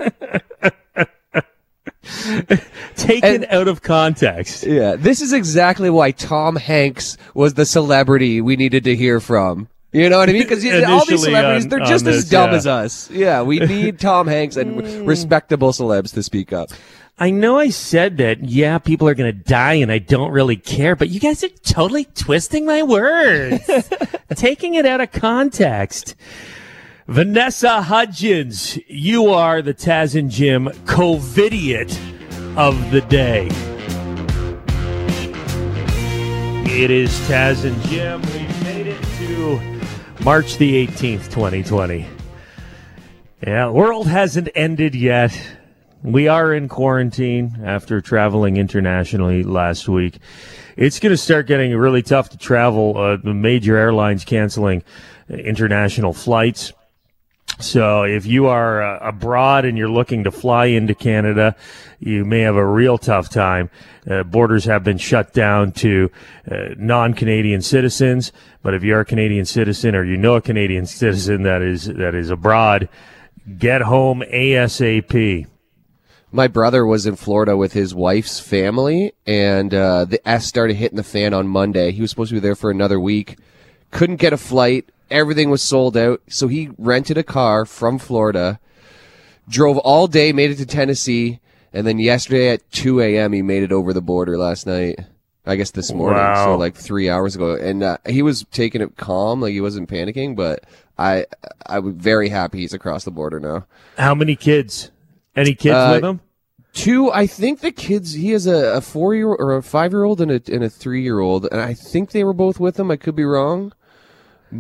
Taken 2.97 3.35
And- 3.35 3.47
out 3.51 3.69
of 3.69 3.83
context. 3.83 4.65
Yeah, 4.65 4.97
this 4.97 5.21
is 5.21 5.33
exactly 5.33 5.91
why 5.91 6.11
Tom 6.11 6.57
Hanks 6.57 7.17
was 7.35 7.55
the 7.55 7.67
celebrity 7.67 8.41
we 8.41 8.57
needed 8.57 8.85
to 8.85 8.97
hear 8.97 9.21
from. 9.21 9.69
You 9.93 10.11
know 10.11 10.19
what 10.19 10.29
I 10.29 10.33
mean? 10.33 10.43
Because 10.43 10.65
all 10.89 11.05
these 11.07 11.23
celebrities, 11.23 11.65
on- 11.65 11.69
they're 11.71 11.81
on 11.81 11.89
just 11.89 12.07
as 12.07 12.29
dumb 12.29 12.51
yeah. 12.51 12.57
as 12.57 12.67
us. 12.67 13.11
Yeah, 13.11 13.43
we 13.43 13.59
need 13.61 13.99
Tom 13.99 14.27
Hanks 14.27 14.57
and 14.57 14.81
hmm. 14.81 15.05
respectable 15.05 15.73
celebs 15.73 16.13
to 16.15 16.23
speak 16.23 16.53
up. 16.53 16.71
I 17.19 17.31
know 17.31 17.59
I 17.59 17.71
said 17.71 18.19
that, 18.19 18.45
yeah, 18.45 18.77
people 18.77 19.09
are 19.09 19.15
going 19.15 19.33
to 19.33 19.45
die 19.45 19.75
and 19.75 19.91
I 19.91 19.97
don't 19.99 20.33
really 20.33 20.57
care, 20.57 20.95
but 20.95 21.09
you 21.09 21.19
guys 21.19 21.43
are 21.43 21.49
totally 21.65 22.05
twisting 22.05 22.67
my 22.67 22.83
words, 22.83 23.71
taking 24.35 24.75
it 24.75 24.85
out 24.85 25.01
of 25.01 25.13
context. 25.13 26.15
Vanessa 27.09 27.83
Hudgens, 27.83 28.77
you 28.89 29.29
are 29.29 29.63
the 29.63 29.73
Taz 29.73 30.19
and 30.19 30.29
Jim 30.29 30.67
COVIDiot 30.87 31.97
of 32.57 32.91
the 32.91 33.01
day. 33.03 33.47
It 36.69 36.91
is 36.91 37.13
Taz 37.29 37.65
and 37.65 37.81
Jim. 37.83 38.21
We've 38.23 38.65
made 38.65 38.89
it 38.89 39.01
to 39.19 40.25
March 40.25 40.57
the 40.57 40.85
18th, 40.85 41.31
2020. 41.31 42.09
Yeah, 43.47 43.71
world 43.71 44.09
hasn't 44.09 44.49
ended 44.57 44.97
yet. 44.97 45.39
We 46.03 46.27
are 46.27 46.53
in 46.53 46.69
quarantine 46.69 47.61
after 47.65 48.01
traveling 48.01 48.57
internationally 48.57 49.45
last 49.45 49.89
week. 49.89 50.19
It's 50.77 50.99
going 50.99 51.13
to 51.13 51.17
start 51.17 51.47
getting 51.47 51.73
really 51.77 52.03
tough 52.03 52.31
to 52.31 52.37
travel. 52.37 52.99
Uh, 52.99 53.17
the 53.17 53.33
major 53.33 53.77
airlines 53.77 54.25
canceling 54.25 54.83
international 55.29 56.13
flights. 56.13 56.73
So 57.59 58.03
if 58.03 58.27
you 58.27 58.47
are 58.47 58.83
uh, 58.83 59.09
abroad 59.09 59.65
and 59.65 59.79
you're 59.79 59.89
looking 59.89 60.25
to 60.25 60.31
fly 60.31 60.67
into 60.67 60.95
Canada, 60.95 61.57
you 61.99 62.25
may 62.25 62.41
have 62.41 62.57
a 62.57 62.67
real 62.67 62.99
tough 62.99 63.31
time. 63.31 63.71
Uh, 64.09 64.23
borders 64.25 64.65
have 64.67 64.85
been 64.85 64.99
shut 64.99 65.33
down 65.33 65.73
to 65.73 66.11
uh, 66.51 66.75
non-Canadian 66.77 67.63
citizens, 67.63 68.31
but 68.63 68.75
if 68.75 68.83
you're 68.83 69.01
a 69.01 69.05
Canadian 69.07 69.47
citizen 69.47 69.97
or 69.97 70.05
you 70.05 70.17
know 70.17 70.35
a 70.35 70.43
Canadian 70.43 70.85
citizen 70.85 71.45
that 71.45 71.63
is 71.63 71.87
that 71.87 72.15
is 72.15 72.31
abroad, 72.31 72.89
get 73.59 73.81
home 73.81 74.23
ASAP. 74.31 75.47
My 76.33 76.49
brother 76.49 76.85
was 76.85 77.07
in 77.07 77.17
Florida 77.17 77.57
with 77.57 77.73
his 77.73 77.95
wife's 77.95 78.39
family, 78.39 79.13
and 79.27 79.73
uh, 79.73 80.05
the 80.05 80.27
S 80.29 80.45
started 80.45 80.77
hitting 80.77 80.97
the 80.97 81.03
fan 81.03 81.33
on 81.33 81.49
Monday. 81.49 81.93
He 81.93 82.03
was 82.03 82.11
supposed 82.11 82.31
to 82.31 82.35
be 82.35 82.41
there 82.41 82.57
for 82.57 82.71
another 82.71 83.01
week, 83.01 83.39
couldn't 83.93 84.17
get 84.17 84.35
a 84.35 84.37
flight. 84.37 84.91
Everything 85.11 85.51
was 85.51 85.63
sold 85.63 85.97
out, 85.97 86.21
so 86.29 86.49
he 86.49 86.71
rented 86.79 87.17
a 87.19 87.23
car 87.23 87.65
from 87.65 87.99
Florida, 87.99 88.59
drove 89.49 89.79
all 89.79 90.07
day, 90.09 90.33
made 90.33 90.51
it 90.51 90.57
to 90.57 90.67
Tennessee, 90.67 91.41
and 91.73 91.87
then 91.87 91.99
yesterday 91.99 92.49
at 92.49 92.69
2 92.73 93.01
a.m. 93.01 93.33
he 93.33 93.43
made 93.43 93.63
it 93.63 93.73
over 93.73 93.93
the 93.93 94.01
border 94.03 94.37
last 94.37 94.67
night. 94.67 94.99
I 95.49 95.55
guess 95.55 95.71
this 95.71 95.93
morning, 95.93 96.19
Wow. 96.19 96.45
so 96.47 96.57
like 96.57 96.75
three 96.75 97.09
hours 97.09 97.37
ago, 97.37 97.55
and 97.55 97.81
uh, 97.85 97.99
he 98.09 98.21
was 98.21 98.45
taking 98.51 98.81
it 98.81 98.97
calm, 98.97 99.41
like 99.41 99.53
he 99.53 99.61
wasn't 99.61 99.89
panicking. 99.89 100.35
But 100.35 100.65
I, 100.99 101.27
I 101.65 101.79
was 101.79 101.95
very 101.95 102.31
happy 102.31 102.59
he's 102.59 102.75
across 102.75 103.05
the 103.05 103.13
border 103.13 103.39
now. 103.39 103.65
How 103.97 104.13
many 104.17 104.35
kids? 104.35 104.91
Any 105.37 105.55
kids 105.55 105.77
Uh, 105.77 105.91
with 105.95 106.05
him? 106.05 106.21
Two, 106.73 107.13
I 107.13 107.29
think 107.29 107.61
the 107.61 107.71
kids. 107.71 108.15
He 108.15 108.31
has 108.33 108.49
a, 108.49 108.75
a 108.77 108.81
four 108.81 109.15
year 109.15 109.29
or 109.29 109.57
a 109.57 109.63
five 109.63 109.93
year 109.93 110.03
old 110.03 110.21
and 110.21 110.33
a 110.33 110.43
and 110.53 110.65
a 110.65 110.69
three 110.69 111.03
year 111.03 111.21
old, 111.21 111.47
and 111.53 111.61
I 111.61 111.75
think 111.75 112.11
they 112.11 112.25
were 112.25 112.33
both 112.35 112.59
with 112.59 112.79
him. 112.81 112.91
I 112.91 112.97
could 112.97 113.15
be 113.15 113.25
wrong, 113.25 113.73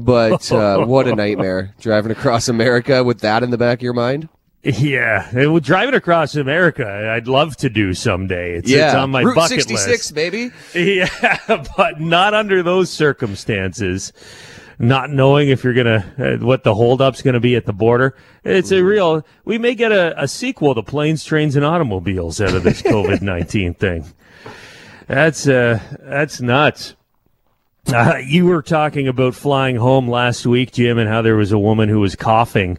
but 0.05 0.51
uh, 0.53 0.85
what 0.85 1.07
a 1.09 1.15
nightmare 1.15 1.75
driving 1.81 2.13
across 2.13 2.49
America 2.49 3.03
with 3.05 3.21
that 3.21 3.43
in 3.43 3.51
the 3.51 3.59
back 3.59 3.79
of 3.79 3.83
your 3.83 3.93
mind. 3.93 4.29
Yeah, 4.63 5.29
and 5.31 5.53
well, 5.53 5.61
driving 5.61 5.95
across 5.95 6.35
America, 6.35 7.13
I'd 7.15 7.29
love 7.29 7.57
to 7.59 7.69
do 7.69 7.95
someday. 7.95 8.55
It's, 8.57 8.69
yeah, 8.69 8.87
it's 8.87 8.95
on 8.97 9.11
my 9.11 9.23
Route 9.23 9.37
bucket 9.37 9.51
sixty 9.51 9.77
six, 9.77 10.11
list. 10.11 10.15
baby. 10.15 10.51
Yeah, 10.75 11.09
but 11.77 12.01
not 12.01 12.35
under 12.35 12.63
those 12.65 12.91
circumstances. 12.91 14.13
Not 14.79 15.11
knowing 15.11 15.49
if 15.49 15.63
you're 15.63 15.73
gonna 15.73 16.05
uh, 16.19 16.45
what 16.45 16.65
the 16.65 16.75
holdup's 16.75 17.23
gonna 17.23 17.41
be 17.41 17.55
at 17.55 17.65
the 17.65 17.73
border. 17.73 18.17
It's 18.45 18.73
a 18.73 18.83
real. 18.83 19.25
We 19.45 19.57
may 19.57 19.75
get 19.75 19.93
a, 19.93 20.21
a 20.21 20.27
sequel 20.27 20.75
to 20.75 20.83
Planes, 20.83 21.25
Trains, 21.25 21.55
and 21.55 21.65
Automobiles 21.65 22.41
out 22.41 22.55
of 22.55 22.63
this 22.65 22.83
COVID 22.83 23.23
nineteen 23.23 23.73
thing. 23.73 24.05
That's 25.07 25.47
uh, 25.47 25.79
that's 26.01 26.41
nuts. 26.41 26.97
Uh, 27.89 28.17
you 28.27 28.47
were 28.47 28.63
talking 28.63 29.07
about 29.07 29.35
flying 29.35 29.77
home 29.77 30.09
last 30.09 30.45
week, 30.47 30.73
Jim, 30.73 30.99
and 30.99 31.09
how 31.09 31.23
there 31.23 31.37
was 31.37 31.53
a 31.53 31.59
woman 31.59 31.89
who 31.89 32.01
was 32.01 32.17
coughing 32.17 32.79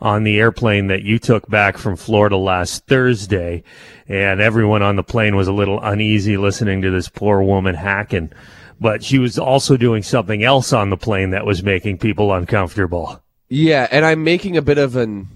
on 0.00 0.22
the 0.22 0.38
airplane 0.38 0.86
that 0.88 1.02
you 1.02 1.18
took 1.18 1.48
back 1.48 1.76
from 1.76 1.96
Florida 1.96 2.36
last 2.36 2.86
Thursday, 2.86 3.62
and 4.06 4.40
everyone 4.40 4.82
on 4.82 4.96
the 4.96 5.02
plane 5.02 5.34
was 5.34 5.48
a 5.48 5.52
little 5.52 5.80
uneasy 5.82 6.36
listening 6.36 6.82
to 6.82 6.90
this 6.90 7.08
poor 7.08 7.42
woman 7.42 7.74
hacking. 7.74 8.30
But 8.80 9.02
she 9.02 9.18
was 9.18 9.38
also 9.38 9.76
doing 9.76 10.02
something 10.02 10.44
else 10.44 10.72
on 10.72 10.90
the 10.90 10.96
plane 10.96 11.30
that 11.30 11.46
was 11.46 11.62
making 11.62 11.98
people 11.98 12.32
uncomfortable. 12.32 13.22
Yeah, 13.48 13.88
and 13.90 14.04
I'm 14.04 14.24
making 14.24 14.56
a 14.56 14.62
bit 14.62 14.78
of 14.78 14.96
an 14.96 15.28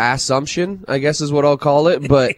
assumption, 0.00 0.84
I 0.88 0.98
guess 0.98 1.20
is 1.20 1.32
what 1.32 1.44
I'll 1.44 1.58
call 1.58 1.88
it, 1.88 2.08
but 2.08 2.36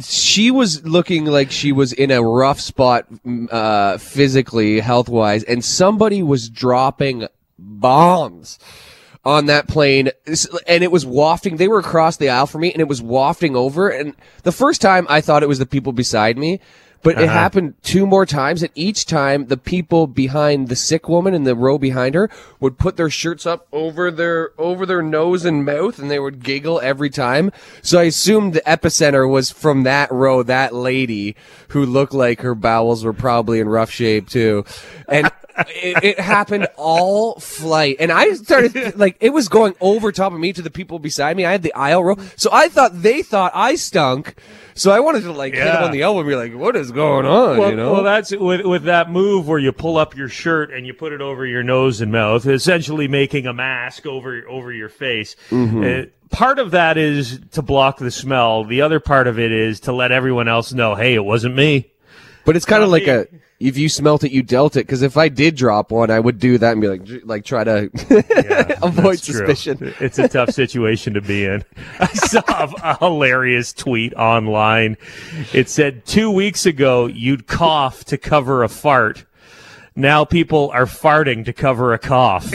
she 0.00 0.50
was 0.50 0.84
looking 0.86 1.24
like 1.24 1.50
she 1.50 1.72
was 1.72 1.92
in 1.92 2.10
a 2.10 2.22
rough 2.22 2.60
spot 2.60 3.06
uh, 3.50 3.98
physically, 3.98 4.80
health 4.80 5.08
wise, 5.08 5.42
and 5.44 5.64
somebody 5.64 6.22
was 6.22 6.48
dropping 6.48 7.26
bombs 7.58 8.58
on 9.24 9.46
that 9.46 9.68
plane. 9.68 10.10
And 10.66 10.84
it 10.84 10.90
was 10.90 11.04
wafting 11.04 11.56
they 11.56 11.68
were 11.68 11.80
across 11.80 12.16
the 12.16 12.30
aisle 12.30 12.46
from 12.46 12.62
me 12.62 12.72
and 12.72 12.80
it 12.80 12.88
was 12.88 13.02
wafting 13.02 13.56
over 13.56 13.88
and 13.88 14.14
the 14.44 14.52
first 14.52 14.80
time 14.80 15.06
i 15.10 15.20
thought 15.20 15.42
it 15.42 15.48
was 15.48 15.58
the 15.58 15.66
people 15.66 15.92
beside 15.92 16.38
me 16.38 16.60
but 17.02 17.14
it 17.18 17.24
uh-huh. 17.24 17.32
happened 17.32 17.74
two 17.82 18.06
more 18.06 18.26
times 18.26 18.62
and 18.62 18.72
each 18.74 19.06
time 19.06 19.46
the 19.46 19.56
people 19.56 20.06
behind 20.06 20.68
the 20.68 20.76
sick 20.76 21.08
woman 21.08 21.34
in 21.34 21.44
the 21.44 21.54
row 21.54 21.78
behind 21.78 22.14
her 22.14 22.28
would 22.60 22.78
put 22.78 22.96
their 22.96 23.10
shirts 23.10 23.46
up 23.46 23.66
over 23.72 24.10
their 24.10 24.50
over 24.58 24.84
their 24.84 25.02
nose 25.02 25.44
and 25.44 25.64
mouth 25.64 25.98
and 25.98 26.10
they 26.10 26.18
would 26.18 26.42
giggle 26.42 26.80
every 26.80 27.10
time. 27.10 27.52
So 27.82 28.00
i 28.00 28.04
assumed 28.04 28.52
the 28.52 28.62
epicenter 28.62 29.28
was 29.28 29.50
from 29.50 29.84
that 29.84 30.10
row 30.10 30.42
that 30.42 30.74
lady 30.74 31.36
who 31.68 31.84
looked 31.84 32.14
like 32.14 32.40
her 32.40 32.54
bowels 32.54 33.04
were 33.04 33.12
probably 33.12 33.60
in 33.60 33.68
rough 33.68 33.90
shape 33.90 34.28
too. 34.28 34.64
And 35.08 35.30
it, 35.68 36.04
it 36.04 36.20
happened 36.20 36.68
all 36.76 37.38
flight. 37.40 37.96
And 38.00 38.12
i 38.12 38.32
started 38.34 38.98
like 38.98 39.16
it 39.20 39.30
was 39.30 39.48
going 39.48 39.74
over 39.80 40.12
top 40.12 40.32
of 40.32 40.38
me 40.38 40.52
to 40.52 40.62
the 40.62 40.70
people 40.70 40.98
beside 40.98 41.36
me. 41.36 41.44
I 41.44 41.52
had 41.52 41.62
the 41.62 41.74
aisle 41.74 42.04
row 42.04 42.16
so 42.36 42.50
i 42.52 42.68
thought 42.68 43.02
they 43.02 43.22
thought 43.22 43.52
i 43.54 43.74
stunk. 43.74 44.36
So 44.74 44.90
i 44.90 45.00
wanted 45.00 45.22
to 45.22 45.32
like 45.32 45.54
hit 45.54 45.64
them 45.64 45.82
on 45.84 45.90
the 45.90 46.02
elbow 46.02 46.20
and 46.20 46.28
be 46.28 46.36
like 46.36 46.54
what 46.54 46.76
is 46.76 46.92
going 46.92 47.26
on? 47.26 47.58
Well, 47.58 47.70
you 47.70 47.76
know? 47.76 47.92
well, 47.92 48.02
that's 48.02 48.30
with 48.30 48.64
with 48.64 48.84
that 48.84 49.10
move 49.10 49.48
where 49.48 49.58
you 49.58 49.72
pull 49.72 49.96
up 49.96 50.16
your 50.16 50.28
shirt 50.28 50.72
and 50.72 50.86
you 50.86 50.94
put 50.94 51.12
it 51.12 51.20
over 51.20 51.44
your 51.44 51.62
nose 51.62 52.00
and 52.00 52.12
mouth, 52.12 52.46
essentially 52.46 53.08
making 53.08 53.46
a 53.46 53.52
mask 53.52 54.06
over 54.06 54.46
over 54.48 54.72
your 54.72 54.88
face. 54.88 55.34
Uh, 55.50 56.04
part 56.30 56.58
of 56.58 56.70
that 56.72 56.96
is 56.96 57.40
to 57.52 57.62
block 57.62 57.98
the 57.98 58.10
smell. 58.10 58.64
The 58.64 58.82
other 58.82 59.00
part 59.00 59.26
of 59.26 59.38
it 59.38 59.50
is 59.50 59.80
to 59.80 59.92
let 59.92 60.12
everyone 60.12 60.46
else 60.48 60.72
know, 60.72 60.94
hey, 60.94 61.14
it 61.14 61.24
wasn't 61.24 61.54
me. 61.56 61.90
but 62.44 62.54
it's 62.56 62.64
kind 62.66 62.82
of 62.82 62.88
like 62.90 63.06
a 63.08 63.26
if 63.60 63.76
you 63.76 63.88
smelt 63.88 64.22
it 64.22 64.30
you 64.30 64.42
dealt 64.42 64.76
it 64.76 64.86
because 64.86 65.02
if 65.02 65.16
i 65.16 65.28
did 65.28 65.56
drop 65.56 65.90
one 65.90 66.10
i 66.10 66.20
would 66.20 66.38
do 66.38 66.58
that 66.58 66.72
and 66.72 66.80
be 66.80 66.86
like 66.88 67.02
like 67.24 67.44
try 67.44 67.64
to 67.64 67.90
avoid 68.82 69.16
That's 69.16 69.26
true. 69.26 69.34
suspicion 69.46 69.94
It's 69.98 70.18
a 70.18 70.28
tough 70.28 70.50
situation 70.50 71.14
to 71.14 71.20
be 71.20 71.44
in. 71.44 71.64
I 72.00 72.06
saw 72.06 72.42
a, 72.48 72.72
a 72.82 72.98
hilarious 72.98 73.72
tweet 73.72 74.14
online. 74.14 74.96
It 75.52 75.68
said 75.68 76.06
two 76.06 76.30
weeks 76.30 76.66
ago 76.66 77.06
you'd 77.06 77.46
cough 77.48 78.04
to 78.06 78.16
cover 78.18 78.62
a 78.62 78.68
fart. 78.68 79.24
Now 79.96 80.24
people 80.24 80.70
are 80.72 80.86
farting 80.86 81.44
to 81.46 81.52
cover 81.52 81.92
a 81.92 81.98
cough. 81.98 82.48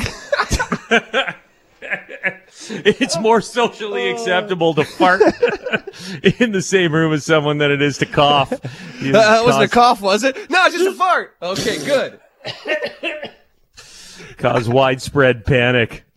it's 2.71 3.19
more 3.19 3.41
socially 3.41 4.09
acceptable 4.09 4.73
to 4.73 4.83
fart 4.83 5.21
in 6.39 6.51
the 6.51 6.61
same 6.61 6.93
room 6.93 7.13
as 7.13 7.25
someone 7.25 7.57
than 7.57 7.71
it 7.71 7.81
is 7.81 7.97
to 7.99 8.05
cough. 8.05 8.51
You 8.99 9.15
uh, 9.15 9.41
it 9.41 9.45
wasn't 9.45 9.65
a 9.65 9.69
cough 9.69 10.01
was 10.01 10.23
it 10.23 10.49
no 10.49 10.65
it's 10.65 10.75
just 10.75 10.87
a 10.87 10.93
fart 10.93 11.35
okay 11.41 11.83
good 11.85 12.19
cause 14.37 14.67
widespread 14.67 15.45
panic. 15.45 16.03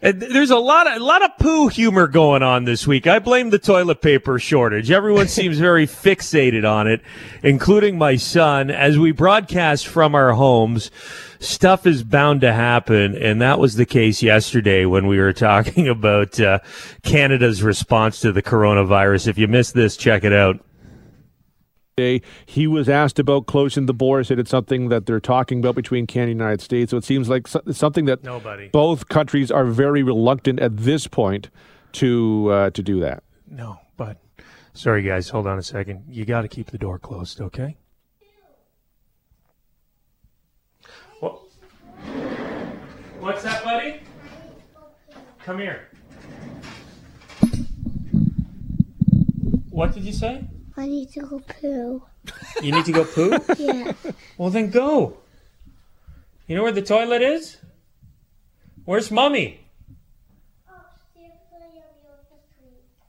There's 0.00 0.50
a 0.50 0.58
lot 0.58 0.86
of 0.86 1.00
a 1.00 1.04
lot 1.04 1.22
of 1.24 1.38
poo 1.38 1.68
humor 1.68 2.06
going 2.06 2.42
on 2.42 2.64
this 2.64 2.86
week. 2.86 3.06
I 3.06 3.18
blame 3.18 3.50
the 3.50 3.58
toilet 3.58 4.02
paper 4.02 4.38
shortage. 4.38 4.90
Everyone 4.90 5.26
seems 5.26 5.58
very 5.58 5.86
fixated 5.86 6.70
on 6.70 6.86
it, 6.86 7.00
including 7.42 7.96
my 7.96 8.16
son. 8.16 8.70
As 8.70 8.98
we 8.98 9.12
broadcast 9.12 9.86
from 9.86 10.14
our 10.14 10.32
homes, 10.32 10.90
stuff 11.38 11.86
is 11.86 12.02
bound 12.02 12.40
to 12.42 12.52
happen, 12.52 13.16
and 13.16 13.40
that 13.42 13.58
was 13.58 13.76
the 13.76 13.86
case 13.86 14.22
yesterday 14.22 14.84
when 14.84 15.06
we 15.06 15.18
were 15.18 15.32
talking 15.48 15.88
about 15.88 16.38
uh, 16.40 16.58
Canada's 17.02 17.62
response 17.62 18.20
to 18.20 18.32
the 18.32 18.42
coronavirus. 18.42 19.28
If 19.28 19.38
you 19.38 19.48
missed 19.48 19.74
this, 19.74 19.96
check 19.96 20.24
it 20.24 20.32
out. 20.32 20.60
He 22.44 22.66
was 22.66 22.90
asked 22.90 23.18
about 23.18 23.46
closing 23.46 23.86
the 23.86 23.94
border. 23.94 24.22
Said 24.22 24.38
it's 24.38 24.50
something 24.50 24.90
that 24.90 25.06
they're 25.06 25.18
talking 25.18 25.60
about 25.60 25.74
between 25.74 26.06
Canada 26.06 26.32
and 26.32 26.40
the 26.40 26.44
United 26.44 26.60
States. 26.60 26.90
So 26.90 26.98
it 26.98 27.04
seems 27.04 27.30
like 27.30 27.48
something 27.48 28.04
that 28.04 28.22
Nobody. 28.22 28.68
both 28.68 29.08
countries 29.08 29.50
are 29.50 29.64
very 29.64 30.02
reluctant 30.02 30.60
at 30.60 30.76
this 30.76 31.06
point 31.06 31.48
to 31.92 32.50
uh, 32.50 32.70
to 32.70 32.82
do 32.82 33.00
that. 33.00 33.22
No, 33.48 33.78
but 33.96 34.18
sorry, 34.74 35.02
guys. 35.02 35.30
Hold 35.30 35.46
on 35.46 35.58
a 35.58 35.62
second. 35.62 36.04
You 36.10 36.26
got 36.26 36.42
to 36.42 36.48
keep 36.48 36.70
the 36.70 36.76
door 36.76 36.98
closed, 36.98 37.40
okay? 37.40 37.78
What's 43.26 43.42
that, 43.42 43.64
buddy? 43.64 43.98
Come 45.44 45.58
here. 45.58 45.88
What 49.70 49.92
did 49.94 50.04
you 50.04 50.12
say? 50.12 50.44
I 50.76 50.86
need 50.86 51.10
to 51.10 51.20
go 51.22 51.40
poo. 51.40 52.04
You 52.62 52.70
need 52.70 52.84
to 52.84 52.92
go 52.92 53.04
poo? 53.04 53.36
Yeah. 53.58 53.94
well, 54.38 54.50
then 54.50 54.70
go. 54.70 55.16
You 56.46 56.54
know 56.54 56.62
where 56.62 56.70
the 56.70 56.82
toilet 56.82 57.20
is? 57.20 57.56
Where's 58.84 59.10
mommy? 59.10 59.66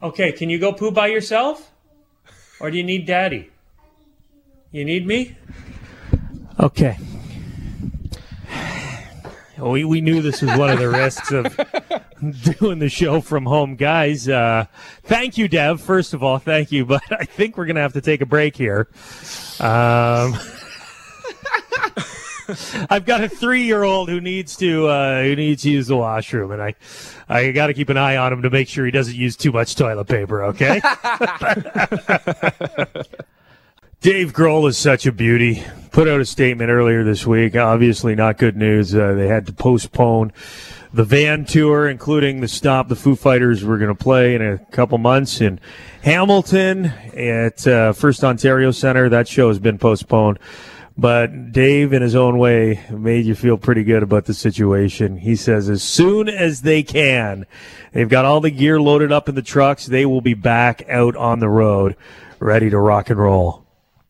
Okay, 0.02 0.32
can 0.32 0.50
you 0.50 0.58
go 0.58 0.74
poo 0.74 0.90
by 0.90 1.08
yourself? 1.14 1.72
Or 2.60 2.72
do 2.72 2.78
you 2.78 2.84
need 2.84 3.06
daddy? 3.06 3.52
You 4.72 4.84
need 4.84 5.06
me? 5.06 5.38
Okay. 6.60 6.98
We, 9.60 9.84
we 9.84 10.02
knew 10.02 10.22
this 10.22 10.42
was 10.42 10.58
one 10.58 10.70
of 10.70 10.80
the 10.80 10.90
risks 10.90 11.32
of 11.32 11.46
doing 12.60 12.80
the 12.80 12.90
show 12.90 13.22
from 13.22 13.46
home, 13.46 13.76
guys. 13.76 14.30
Uh, 14.30 14.66
thank 15.04 15.38
you, 15.38 15.48
Dev. 15.48 15.82
First 15.82 16.14
of 16.14 16.24
all, 16.24 16.38
thank 16.38 16.72
you. 16.72 16.86
But 16.86 17.02
I 17.12 17.26
think 17.26 17.58
we're 17.58 17.66
going 17.66 17.76
to 17.76 17.82
have 17.82 17.94
to 17.94 18.02
take 18.02 18.22
a 18.22 18.26
break 18.26 18.56
here. 18.56 18.88
Um, 19.60 20.36
I've 22.90 23.06
got 23.06 23.24
a 23.24 23.30
three-year-old 23.30 24.10
who 24.10 24.22
needs 24.22 24.56
to 24.58 24.88
uh, 24.88 25.22
who 25.22 25.36
needs 25.36 25.64
to 25.64 25.72
use 25.72 25.88
the 25.88 25.98
washroom, 25.98 26.52
and 26.52 26.62
I 26.62 26.76
I 27.28 27.52
got 27.52 27.68
to 27.68 27.74
keep 27.74 27.90
an 27.90 27.98
eye 27.98 28.16
on 28.16 28.32
him 28.32 28.42
to 28.44 28.50
make 28.50 28.70
sure 28.70 28.86
he 28.86 28.92
doesn't 28.92 29.16
use 29.16 29.36
too 29.36 29.52
much 29.52 29.76
toilet 29.76 30.08
paper. 30.08 30.44
Okay. 30.46 30.82
Dave 34.00 34.32
Grohl 34.32 34.70
is 34.70 34.78
such 34.78 35.08
a 35.08 35.12
beauty. 35.12 35.64
Put 35.92 36.08
out 36.08 36.22
a 36.22 36.26
statement 36.26 36.70
earlier 36.70 37.04
this 37.04 37.26
week. 37.26 37.56
Obviously, 37.56 38.14
not 38.14 38.38
good 38.38 38.56
news. 38.56 38.94
Uh, 38.94 39.14
they 39.14 39.28
had 39.28 39.48
to 39.48 39.54
postpone 39.54 40.32
the 40.94 41.04
van 41.04 41.46
tour, 41.46 41.90
including 41.90 42.40
the 42.40 42.48
stop 42.48 42.90
the 42.90 42.96
Foo 42.96 43.16
Fighters 43.16 43.64
were 43.64 43.80
going 43.80 43.90
to 43.90 43.96
play 43.96 44.36
in 44.36 44.42
a 44.44 44.60
couple 44.72 45.00
months 45.00 45.42
in 45.42 45.60
Hamilton 46.04 46.86
at 46.86 47.66
uh, 47.66 47.92
First 47.92 48.24
Ontario 48.24 48.70
Center. 48.70 49.10
That 49.10 49.28
show 49.28 49.48
has 49.48 49.58
been 49.58 49.80
postponed. 49.80 50.38
But 50.96 51.52
Dave, 51.52 51.92
in 51.92 52.04
his 52.04 52.16
own 52.16 52.38
way, 52.38 52.86
made 52.92 53.26
you 53.26 53.34
feel 53.34 53.58
pretty 53.58 53.84
good 53.84 54.04
about 54.04 54.26
the 54.26 54.34
situation. 54.36 55.18
He 55.18 55.36
says, 55.36 55.70
as 55.70 55.82
soon 55.82 56.30
as 56.30 56.62
they 56.62 56.84
can, 56.84 57.48
they've 57.94 58.08
got 58.08 58.26
all 58.26 58.42
the 58.42 58.52
gear 58.52 58.80
loaded 58.80 59.12
up 59.12 59.28
in 59.28 59.34
the 59.34 59.42
trucks. 59.42 59.88
They 59.88 60.06
will 60.06 60.22
be 60.22 60.36
back 60.36 60.88
out 60.88 61.16
on 61.16 61.40
the 61.40 61.50
road, 61.50 61.96
ready 62.40 62.70
to 62.70 62.78
rock 62.78 63.10
and 63.10 63.20
roll. 63.20 63.67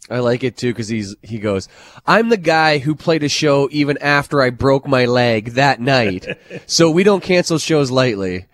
I 0.09 0.19
like 0.19 0.43
it 0.43 0.55
too 0.57 0.71
because 0.71 0.87
he's 0.87 1.15
he 1.21 1.37
goes. 1.39 1.67
I'm 2.05 2.29
the 2.29 2.37
guy 2.37 2.77
who 2.77 2.95
played 2.95 3.23
a 3.23 3.29
show 3.29 3.67
even 3.71 3.97
after 3.99 4.41
I 4.41 4.49
broke 4.51 4.87
my 4.87 5.05
leg 5.05 5.51
that 5.51 5.81
night, 5.81 6.25
so 6.65 6.89
we 6.89 7.03
don't 7.03 7.21
cancel 7.23 7.57
shows 7.57 7.91
lightly. 7.91 8.45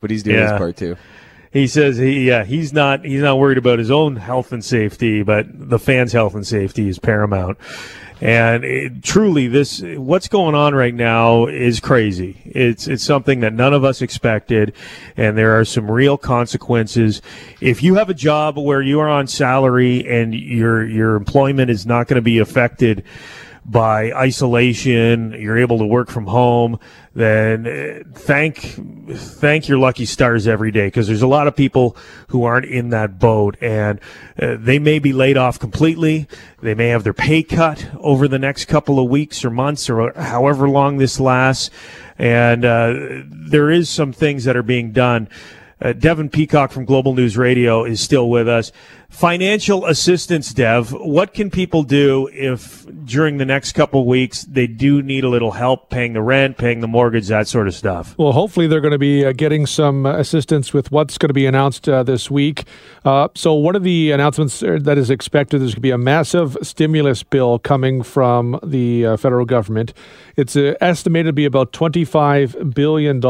But 0.00 0.10
he's 0.10 0.22
doing 0.22 0.36
Yeah. 0.38 0.52
his 0.52 0.58
part 0.58 0.76
too. 0.76 0.96
He 1.52 1.66
says 1.66 1.96
he 1.96 2.28
yeah 2.28 2.44
he's 2.44 2.72
not 2.72 3.04
he's 3.04 3.22
not 3.22 3.38
worried 3.38 3.58
about 3.58 3.78
his 3.78 3.90
own 3.90 4.16
health 4.16 4.52
and 4.52 4.64
safety, 4.64 5.22
but 5.22 5.46
the 5.50 5.78
fans' 5.78 6.12
health 6.12 6.34
and 6.34 6.46
safety 6.46 6.88
is 6.88 6.98
paramount. 6.98 7.58
And 8.20 8.64
it, 8.64 9.02
truly, 9.02 9.48
this 9.48 9.80
what's 9.80 10.28
going 10.28 10.54
on 10.54 10.74
right 10.74 10.94
now 10.94 11.46
is 11.46 11.80
crazy. 11.80 12.40
It's 12.44 12.86
it's 12.86 13.02
something 13.02 13.40
that 13.40 13.54
none 13.54 13.72
of 13.72 13.82
us 13.82 14.02
expected, 14.02 14.74
and 15.16 15.36
there 15.36 15.58
are 15.58 15.64
some 15.64 15.90
real 15.90 16.18
consequences. 16.18 17.22
If 17.60 17.82
you 17.82 17.94
have 17.94 18.10
a 18.10 18.14
job 18.14 18.58
where 18.58 18.82
you 18.82 19.00
are 19.00 19.08
on 19.08 19.26
salary 19.26 20.06
and 20.06 20.34
your 20.34 20.86
your 20.86 21.16
employment 21.16 21.70
is 21.70 21.86
not 21.86 22.08
going 22.08 22.16
to 22.16 22.22
be 22.22 22.38
affected 22.38 23.02
by 23.70 24.10
isolation, 24.12 25.30
you're 25.38 25.58
able 25.58 25.78
to 25.78 25.86
work 25.86 26.10
from 26.10 26.26
home, 26.26 26.80
then 27.14 27.66
uh, 27.68 28.02
thank 28.18 28.58
thank 29.14 29.68
your 29.68 29.78
lucky 29.78 30.04
stars 30.04 30.48
every 30.48 30.72
day 30.72 30.88
because 30.88 31.06
there's 31.06 31.22
a 31.22 31.28
lot 31.28 31.46
of 31.46 31.54
people 31.54 31.96
who 32.28 32.42
aren't 32.42 32.66
in 32.66 32.90
that 32.90 33.20
boat 33.20 33.56
and 33.60 34.00
uh, 34.42 34.56
they 34.58 34.80
may 34.80 34.98
be 34.98 35.12
laid 35.12 35.36
off 35.36 35.60
completely. 35.60 36.26
They 36.60 36.74
may 36.74 36.88
have 36.88 37.04
their 37.04 37.12
pay 37.12 37.44
cut 37.44 37.88
over 37.98 38.26
the 38.26 38.40
next 38.40 38.64
couple 38.64 38.98
of 38.98 39.08
weeks 39.08 39.44
or 39.44 39.50
months 39.50 39.88
or 39.88 40.12
however 40.20 40.68
long 40.68 40.98
this 40.98 41.20
lasts. 41.20 41.70
And 42.18 42.64
uh, 42.64 43.22
there 43.26 43.70
is 43.70 43.88
some 43.88 44.12
things 44.12 44.44
that 44.44 44.56
are 44.56 44.64
being 44.64 44.90
done. 44.90 45.28
Uh, 45.82 45.92
Devin 45.92 46.28
Peacock 46.28 46.72
from 46.72 46.84
Global 46.84 47.14
News 47.14 47.36
Radio 47.36 47.84
is 47.84 48.00
still 48.00 48.28
with 48.28 48.48
us. 48.48 48.72
Financial 49.10 49.86
assistance, 49.86 50.54
Dev. 50.54 50.92
What 50.92 51.34
can 51.34 51.50
people 51.50 51.82
do 51.82 52.28
if 52.32 52.86
during 53.04 53.38
the 53.38 53.44
next 53.44 53.72
couple 53.72 54.06
weeks 54.06 54.44
they 54.44 54.68
do 54.68 55.02
need 55.02 55.24
a 55.24 55.28
little 55.28 55.50
help 55.50 55.90
paying 55.90 56.12
the 56.12 56.22
rent, 56.22 56.58
paying 56.58 56.80
the 56.80 56.86
mortgage, 56.86 57.26
that 57.26 57.48
sort 57.48 57.66
of 57.66 57.74
stuff? 57.74 58.16
Well, 58.18 58.30
hopefully 58.30 58.68
they're 58.68 58.80
going 58.80 58.92
to 58.92 58.98
be 58.98 59.24
uh, 59.24 59.32
getting 59.32 59.66
some 59.66 60.06
assistance 60.06 60.72
with 60.72 60.92
what's 60.92 61.18
going 61.18 61.28
to 61.28 61.34
be 61.34 61.44
announced 61.44 61.88
uh, 61.88 62.04
this 62.04 62.30
week. 62.30 62.64
Uh, 63.04 63.28
so, 63.34 63.52
one 63.54 63.74
of 63.74 63.82
the 63.82 64.12
announcements 64.12 64.62
uh, 64.62 64.78
that 64.80 64.96
is 64.96 65.10
expected 65.10 65.60
is 65.60 65.70
going 65.70 65.76
to 65.76 65.80
be 65.80 65.90
a 65.90 65.98
massive 65.98 66.56
stimulus 66.62 67.24
bill 67.24 67.58
coming 67.58 68.04
from 68.04 68.60
the 68.62 69.16
federal 69.16 69.44
government. 69.44 69.92
It's 70.36 70.56
estimated 70.56 71.30
to 71.30 71.32
be 71.32 71.46
about 71.46 71.72
$25 71.72 72.74
billion. 72.74 73.20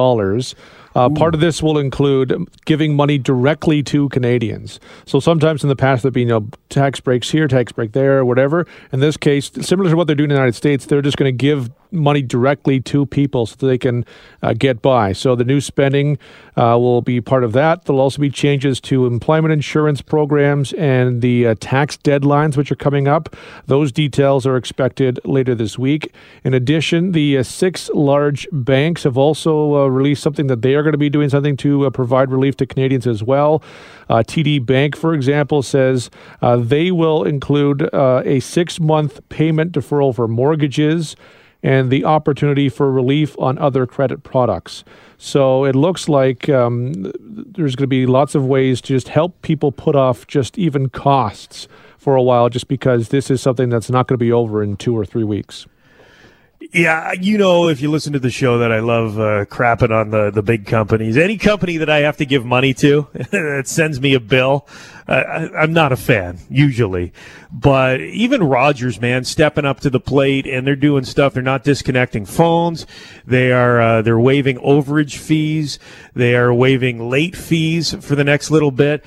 Uh, 0.95 1.09
part 1.09 1.35
of 1.35 1.41
this 1.41 1.63
will 1.63 1.79
include 1.79 2.49
giving 2.65 2.97
money 2.97 3.19
directly 3.19 3.83
to 3.83 4.09
Canadians. 4.09 4.81
So 5.07 5.21
sometimes 5.21 5.63
in 5.63 5.69
the 5.69 5.77
past 5.77 6.03
there've 6.03 6.13
been 6.13 6.29
you 6.29 6.41
know 6.41 6.49
tax 6.69 7.01
breaks 7.01 7.31
here, 7.31 7.49
tax 7.49 7.73
break 7.73 7.93
there, 7.93 8.25
whatever. 8.25 8.67
In 8.93 9.01
this 9.01 9.17
case, 9.17 9.51
similar 9.61 9.91
to 9.91 9.97
what 9.97 10.07
they're 10.07 10.17
doing 10.17 10.31
in 10.31 10.35
the 10.35 10.41
United 10.41 10.55
States, 10.55 10.87
they're 10.87 11.03
just 11.03 11.17
going 11.17 11.29
to 11.29 11.37
give 11.37 11.71
money 11.93 12.23
directly 12.23 12.81
to 12.81 13.07
people 13.07 13.47
so 13.47 13.57
that 13.57 13.67
they 13.67 13.79
can 13.79 14.05
uh, 14.43 14.53
get 14.53 14.83
by. 14.83 15.13
So 15.13 15.35
the 15.35 15.45
new 15.45 15.61
spending 15.61 16.19
uh, 16.57 16.77
will 16.79 17.03
be 17.03 17.21
part 17.21 17.45
of 17.45 17.53
that. 17.53 17.85
There'll 17.85 18.01
also 18.01 18.21
be 18.21 18.31
changes 18.31 18.81
to 18.83 19.07
employment 19.07 19.53
insurance 19.53 20.03
programs 20.03 20.73
and 20.75 21.23
the 21.23 21.49
uh, 21.49 21.55
tax 21.61 21.97
deadlines, 21.97 22.57
which 22.57 22.71
are 22.71 22.77
coming 22.77 23.09
up. 23.09 23.35
Those 23.67 23.93
details 23.93 24.47
are 24.47 24.57
expected 24.57 25.19
later 25.25 25.55
this 25.55 25.79
week. 25.79 26.13
In 26.45 26.55
addition, 26.55 27.13
the 27.13 27.39
uh, 27.39 27.43
six 27.43 27.91
large 27.95 28.47
banks 28.53 29.05
have 29.05 29.19
also 29.19 29.77
uh, 29.77 29.87
released 29.87 30.23
something 30.23 30.47
that 30.49 30.63
they 30.63 30.75
are 30.75 30.80
going 30.83 30.93
to 30.93 30.99
be 30.99 31.11
doing 31.11 31.29
something 31.29 31.57
to 31.59 31.87
uh, 31.87 31.91
provide 31.91 32.31
relief 32.31 32.57
to 32.59 32.67
Canadians 32.67 33.07
as 33.07 33.23
well. 33.23 33.63
Uh, 34.09 34.23
TD 34.27 34.65
Bank, 34.65 34.97
for 34.97 35.15
example, 35.15 35.63
says 35.63 36.11
uh, 36.43 36.57
they 36.57 36.91
will 36.91 37.25
include 37.25 37.93
uh, 37.95 38.23
a 38.25 38.41
six 38.41 38.81
month 38.81 39.21
payment 39.29 39.73
deferral 39.73 40.15
for 40.15 40.29
mortgages 40.29 41.17
and 41.63 41.91
the 41.91 42.05
opportunity 42.05 42.69
for 42.69 42.91
relief 42.91 43.39
on 43.39 43.59
other 43.59 43.87
credit 43.87 44.23
products. 44.23 44.85
So 45.19 45.65
it 45.65 45.75
looks 45.75 46.09
like 46.09 46.49
um, 46.49 47.13
there's 47.21 47.77
going 47.77 47.85
to 47.85 47.87
be 47.87 48.07
lots 48.07 48.35
of 48.35 48.47
ways 48.47 48.81
to 48.83 48.89
just 48.95 49.09
help 49.09 49.41
people 49.43 49.71
put 49.71 49.95
off 49.95 50.27
just 50.27 50.59
even 50.59 50.89
costs 50.89 51.69
for 51.99 52.17
a 52.17 52.23
while, 52.23 52.49
just 52.49 52.69
because 52.69 53.11
this 53.11 53.31
is 53.31 53.43
something 53.43 53.69
that's 53.69 53.91
not 53.91 54.07
going 54.07 54.15
to 54.15 54.25
be 54.25 54.33
over 54.33 54.63
in 54.63 54.77
two 54.77 54.97
or 54.97 55.05
three 55.05 55.25
weeks. 55.25 55.67
Yeah, 56.73 57.13
you 57.13 57.37
know, 57.37 57.69
if 57.69 57.81
you 57.81 57.91
listen 57.91 58.13
to 58.13 58.21
the 58.21 58.31
show, 58.31 58.59
that 58.59 58.71
I 58.71 58.79
love 58.79 59.19
uh, 59.19 59.45
crapping 59.47 59.91
on 59.91 60.11
the, 60.11 60.31
the 60.31 60.43
big 60.43 60.67
companies. 60.67 61.17
Any 61.17 61.37
company 61.37 61.79
that 61.79 61.91
I 61.91 61.99
have 62.01 62.17
to 62.19 62.27
give 62.27 62.45
money 62.45 62.75
to 62.75 63.09
that 63.13 63.67
sends 63.67 64.01
me 64.01 64.15
a 64.15 64.21
bill, 64.21 64.69
I, 65.09 65.49
I'm 65.57 65.73
not 65.73 65.93
a 65.93 65.97
fan 65.97 66.39
usually. 66.49 67.13
But 67.53 68.01
even 68.01 68.43
Rogers, 68.43 69.01
man, 69.01 69.25
stepping 69.25 69.65
up 69.65 69.81
to 69.81 69.91
the 69.91 70.01
plate 70.01 70.47
and 70.47 70.67
they're 70.67 70.77
doing 70.77 71.05
stuff. 71.05 71.35
They're 71.35 71.43
not 71.43 71.65
disconnecting 71.65 72.27
phones. 72.27 72.87
They 73.27 73.53
are 73.53 73.81
uh, 73.81 74.03
they're 74.03 74.21
waiving 74.21 74.59
overage 74.59 75.17
fees. 75.17 75.79
They 76.15 76.37
are 76.37 76.55
waiving 76.55 77.11
late 77.11 77.37
fees 77.37 77.93
for 78.05 78.15
the 78.15 78.25
next 78.25 78.51
little 78.51 78.71
bit. 78.71 79.05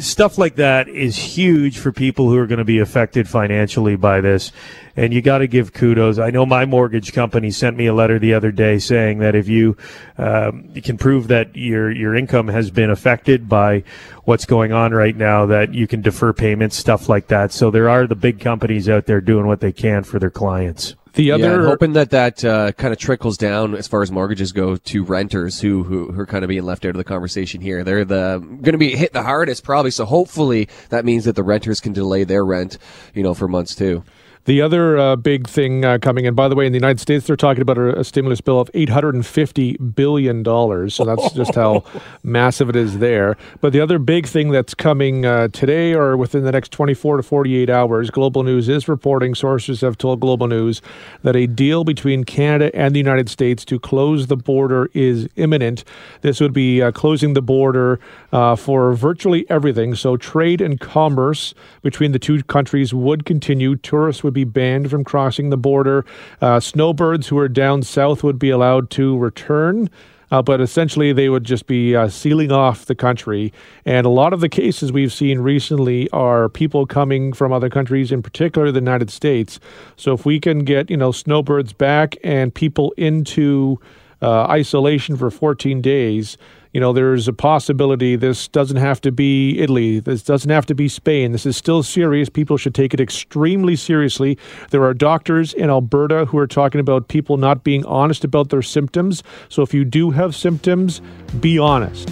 Stuff 0.00 0.38
like 0.38 0.56
that 0.56 0.88
is 0.88 1.16
huge 1.16 1.78
for 1.78 1.92
people 1.92 2.28
who 2.28 2.38
are 2.38 2.46
going 2.46 2.58
to 2.58 2.64
be 2.64 2.78
affected 2.78 3.28
financially 3.28 3.96
by 3.96 4.20
this 4.20 4.50
and 4.96 5.12
you 5.12 5.20
got 5.20 5.38
to 5.38 5.46
give 5.46 5.72
kudos. 5.72 6.18
I 6.18 6.30
know 6.30 6.46
my 6.46 6.64
mortgage 6.64 7.12
company 7.12 7.50
sent 7.50 7.76
me 7.76 7.86
a 7.86 7.94
letter 7.94 8.18
the 8.18 8.34
other 8.34 8.52
day 8.52 8.78
saying 8.78 9.18
that 9.18 9.34
if 9.34 9.48
you, 9.48 9.76
um, 10.18 10.70
you 10.72 10.82
can 10.82 10.96
prove 10.96 11.28
that 11.28 11.56
your 11.56 11.90
your 11.90 12.14
income 12.14 12.48
has 12.48 12.70
been 12.70 12.90
affected 12.90 13.48
by 13.48 13.82
what's 14.24 14.46
going 14.46 14.72
on 14.72 14.92
right 14.92 15.16
now, 15.16 15.46
that 15.46 15.74
you 15.74 15.86
can 15.86 16.00
defer 16.00 16.32
payments, 16.32 16.76
stuff 16.76 17.08
like 17.08 17.28
that. 17.28 17.52
So 17.52 17.70
there 17.70 17.88
are 17.88 18.06
the 18.06 18.14
big 18.14 18.40
companies 18.40 18.88
out 18.88 19.06
there 19.06 19.20
doing 19.20 19.46
what 19.46 19.60
they 19.60 19.72
can 19.72 20.02
for 20.02 20.18
their 20.18 20.30
clients. 20.30 20.94
The 21.14 21.24
Yeah, 21.24 21.34
other 21.34 21.60
I'm 21.60 21.66
hoping 21.66 21.92
that 21.92 22.10
that 22.10 22.44
uh, 22.44 22.72
kind 22.72 22.92
of 22.92 22.98
trickles 22.98 23.36
down 23.36 23.76
as 23.76 23.86
far 23.86 24.02
as 24.02 24.10
mortgages 24.10 24.50
go 24.50 24.76
to 24.76 25.04
renters 25.04 25.60
who, 25.60 25.84
who 25.84 26.10
who 26.10 26.20
are 26.20 26.26
kind 26.26 26.42
of 26.44 26.48
being 26.48 26.64
left 26.64 26.84
out 26.84 26.90
of 26.90 26.96
the 26.96 27.04
conversation 27.04 27.60
here. 27.60 27.84
They're 27.84 28.04
the 28.04 28.40
going 28.40 28.72
to 28.72 28.78
be 28.78 28.96
hit 28.96 29.12
the 29.12 29.22
hardest 29.22 29.62
probably. 29.62 29.92
So 29.92 30.06
hopefully 30.06 30.68
that 30.88 31.04
means 31.04 31.24
that 31.26 31.36
the 31.36 31.44
renters 31.44 31.80
can 31.80 31.92
delay 31.92 32.24
their 32.24 32.44
rent, 32.44 32.78
you 33.14 33.22
know, 33.22 33.32
for 33.32 33.46
months 33.46 33.76
too. 33.76 34.02
The 34.46 34.60
other 34.60 34.98
uh, 34.98 35.16
big 35.16 35.48
thing 35.48 35.86
uh, 35.86 35.96
coming 35.96 36.26
in, 36.26 36.34
by 36.34 36.48
the 36.48 36.54
way, 36.54 36.66
in 36.66 36.72
the 36.72 36.76
United 36.76 37.00
States, 37.00 37.26
they're 37.26 37.34
talking 37.34 37.62
about 37.62 37.78
a, 37.78 38.00
a 38.00 38.04
stimulus 38.04 38.42
bill 38.42 38.60
of 38.60 38.70
$850 38.72 39.94
billion. 39.94 40.44
So 40.90 41.04
that's 41.06 41.32
just 41.32 41.54
how 41.54 41.82
massive 42.22 42.68
it 42.68 42.76
is 42.76 42.98
there. 42.98 43.38
But 43.62 43.72
the 43.72 43.80
other 43.80 43.98
big 43.98 44.26
thing 44.26 44.50
that's 44.50 44.74
coming 44.74 45.24
uh, 45.24 45.48
today 45.48 45.94
or 45.94 46.18
within 46.18 46.44
the 46.44 46.52
next 46.52 46.72
24 46.72 47.18
to 47.18 47.22
48 47.22 47.70
hours, 47.70 48.10
Global 48.10 48.42
News 48.42 48.68
is 48.68 48.86
reporting, 48.86 49.34
sources 49.34 49.80
have 49.80 49.96
told 49.96 50.20
Global 50.20 50.46
News, 50.46 50.82
that 51.22 51.36
a 51.36 51.46
deal 51.46 51.82
between 51.82 52.24
Canada 52.24 52.70
and 52.76 52.94
the 52.94 53.00
United 53.00 53.30
States 53.30 53.64
to 53.64 53.80
close 53.80 54.26
the 54.26 54.36
border 54.36 54.90
is 54.92 55.26
imminent. 55.36 55.84
This 56.20 56.38
would 56.40 56.52
be 56.52 56.82
uh, 56.82 56.92
closing 56.92 57.32
the 57.32 57.40
border 57.40 57.98
uh, 58.30 58.56
for 58.56 58.92
virtually 58.92 59.48
everything. 59.48 59.94
So 59.94 60.18
trade 60.18 60.60
and 60.60 60.78
commerce 60.78 61.54
between 61.80 62.12
the 62.12 62.18
two 62.18 62.42
countries 62.42 62.92
would 62.92 63.24
continue. 63.24 63.76
Tourists 63.76 64.22
would 64.22 64.33
be 64.34 64.44
banned 64.44 64.90
from 64.90 65.04
crossing 65.04 65.48
the 65.48 65.56
border. 65.56 66.04
Uh, 66.40 66.60
snowbirds 66.60 67.28
who 67.28 67.38
are 67.38 67.48
down 67.48 67.82
south 67.82 68.22
would 68.22 68.38
be 68.38 68.50
allowed 68.50 68.90
to 68.90 69.16
return. 69.16 69.88
Uh, 70.30 70.42
but 70.42 70.60
essentially, 70.60 71.12
they 71.12 71.28
would 71.28 71.44
just 71.44 71.66
be 71.66 71.94
uh, 71.94 72.08
sealing 72.08 72.50
off 72.50 72.86
the 72.86 72.94
country. 72.94 73.52
And 73.84 74.04
a 74.04 74.10
lot 74.10 74.32
of 74.32 74.40
the 74.40 74.48
cases 74.48 74.90
we've 74.90 75.12
seen 75.12 75.38
recently 75.38 76.10
are 76.10 76.48
people 76.48 76.86
coming 76.86 77.32
from 77.32 77.52
other 77.52 77.70
countries, 77.70 78.10
in 78.10 78.20
particular 78.20 78.72
the 78.72 78.80
United 78.80 79.10
States. 79.10 79.60
So 79.96 80.12
if 80.12 80.26
we 80.26 80.40
can 80.40 80.64
get, 80.64 80.90
you 80.90 80.96
know, 80.96 81.12
snowbirds 81.12 81.72
back 81.72 82.16
and 82.24 82.52
people 82.52 82.92
into 82.96 83.78
uh, 84.22 84.46
isolation 84.46 85.16
for 85.16 85.30
14 85.30 85.80
days, 85.80 86.36
you 86.74 86.80
know, 86.80 86.92
there's 86.92 87.28
a 87.28 87.32
possibility 87.32 88.16
this 88.16 88.48
doesn't 88.48 88.78
have 88.78 89.00
to 89.02 89.12
be 89.12 89.60
Italy. 89.60 90.00
This 90.00 90.24
doesn't 90.24 90.50
have 90.50 90.66
to 90.66 90.74
be 90.74 90.88
Spain. 90.88 91.30
This 91.30 91.46
is 91.46 91.56
still 91.56 91.84
serious. 91.84 92.28
People 92.28 92.56
should 92.56 92.74
take 92.74 92.92
it 92.92 93.00
extremely 93.00 93.76
seriously. 93.76 94.36
There 94.70 94.82
are 94.82 94.92
doctors 94.92 95.54
in 95.54 95.70
Alberta 95.70 96.24
who 96.24 96.36
are 96.36 96.48
talking 96.48 96.80
about 96.80 97.06
people 97.06 97.36
not 97.36 97.62
being 97.62 97.86
honest 97.86 98.24
about 98.24 98.50
their 98.50 98.60
symptoms. 98.60 99.22
So 99.48 99.62
if 99.62 99.72
you 99.72 99.84
do 99.84 100.10
have 100.10 100.34
symptoms, 100.34 101.00
be 101.38 101.60
honest. 101.60 102.10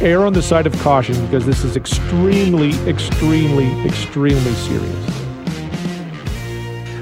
Err 0.00 0.24
on 0.24 0.32
the 0.32 0.42
side 0.42 0.68
of 0.68 0.80
caution 0.80 1.20
because 1.26 1.44
this 1.44 1.64
is 1.64 1.76
extremely, 1.76 2.70
extremely, 2.88 3.68
extremely 3.84 4.52
serious. 4.52 5.22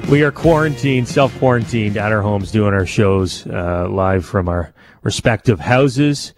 We 0.08 0.22
are 0.22 0.32
quarantined, 0.32 1.08
self 1.08 1.38
quarantined 1.38 1.98
at 1.98 2.10
our 2.10 2.22
homes, 2.22 2.50
doing 2.50 2.72
our 2.72 2.86
shows 2.86 3.46
uh, 3.46 3.86
live 3.90 4.24
from 4.24 4.48
our 4.48 4.72
respective 5.02 5.60
houses. 5.60 6.32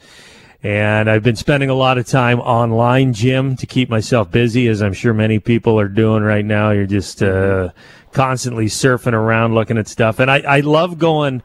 And 0.62 1.10
I've 1.10 1.24
been 1.24 1.36
spending 1.36 1.70
a 1.70 1.74
lot 1.74 1.98
of 1.98 2.06
time 2.06 2.38
online, 2.38 3.12
Jim, 3.12 3.56
to 3.56 3.66
keep 3.66 3.88
myself 3.88 4.30
busy, 4.30 4.68
as 4.68 4.80
I'm 4.80 4.92
sure 4.92 5.12
many 5.12 5.40
people 5.40 5.78
are 5.80 5.88
doing 5.88 6.22
right 6.22 6.44
now. 6.44 6.70
You're 6.70 6.86
just 6.86 7.20
uh, 7.20 7.70
constantly 8.12 8.66
surfing 8.66 9.12
around 9.12 9.54
looking 9.54 9.76
at 9.76 9.88
stuff. 9.88 10.20
And 10.20 10.30
I, 10.30 10.38
I 10.38 10.60
love 10.60 10.98
going 10.98 11.42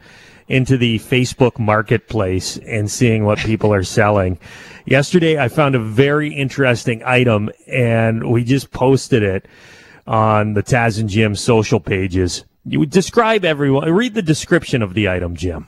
into 0.47 0.77
the 0.77 0.99
Facebook 0.99 1.57
marketplace 1.57 2.57
and 2.57 2.91
seeing 2.91 3.25
what 3.25 3.39
people 3.39 3.73
are 3.73 3.83
selling. 3.83 4.37
Yesterday, 4.85 5.39
I 5.39 5.47
found 5.47 5.73
a 5.73 5.79
very 5.79 6.31
interesting 6.33 7.01
item, 7.03 7.49
and 7.67 8.29
we 8.29 8.43
just 8.43 8.69
posted 8.71 9.23
it 9.23 9.47
on 10.05 10.53
the 10.53 10.63
Taz 10.63 10.99
and 10.99 11.09
Jim 11.09 11.35
social 11.35 11.79
pages. 11.79 12.45
You 12.65 12.79
would 12.79 12.91
describe 12.91 13.43
everyone, 13.43 13.91
read 13.91 14.13
the 14.13 14.21
description 14.21 14.83
of 14.83 14.93
the 14.93 15.09
item, 15.09 15.35
Jim. 15.35 15.67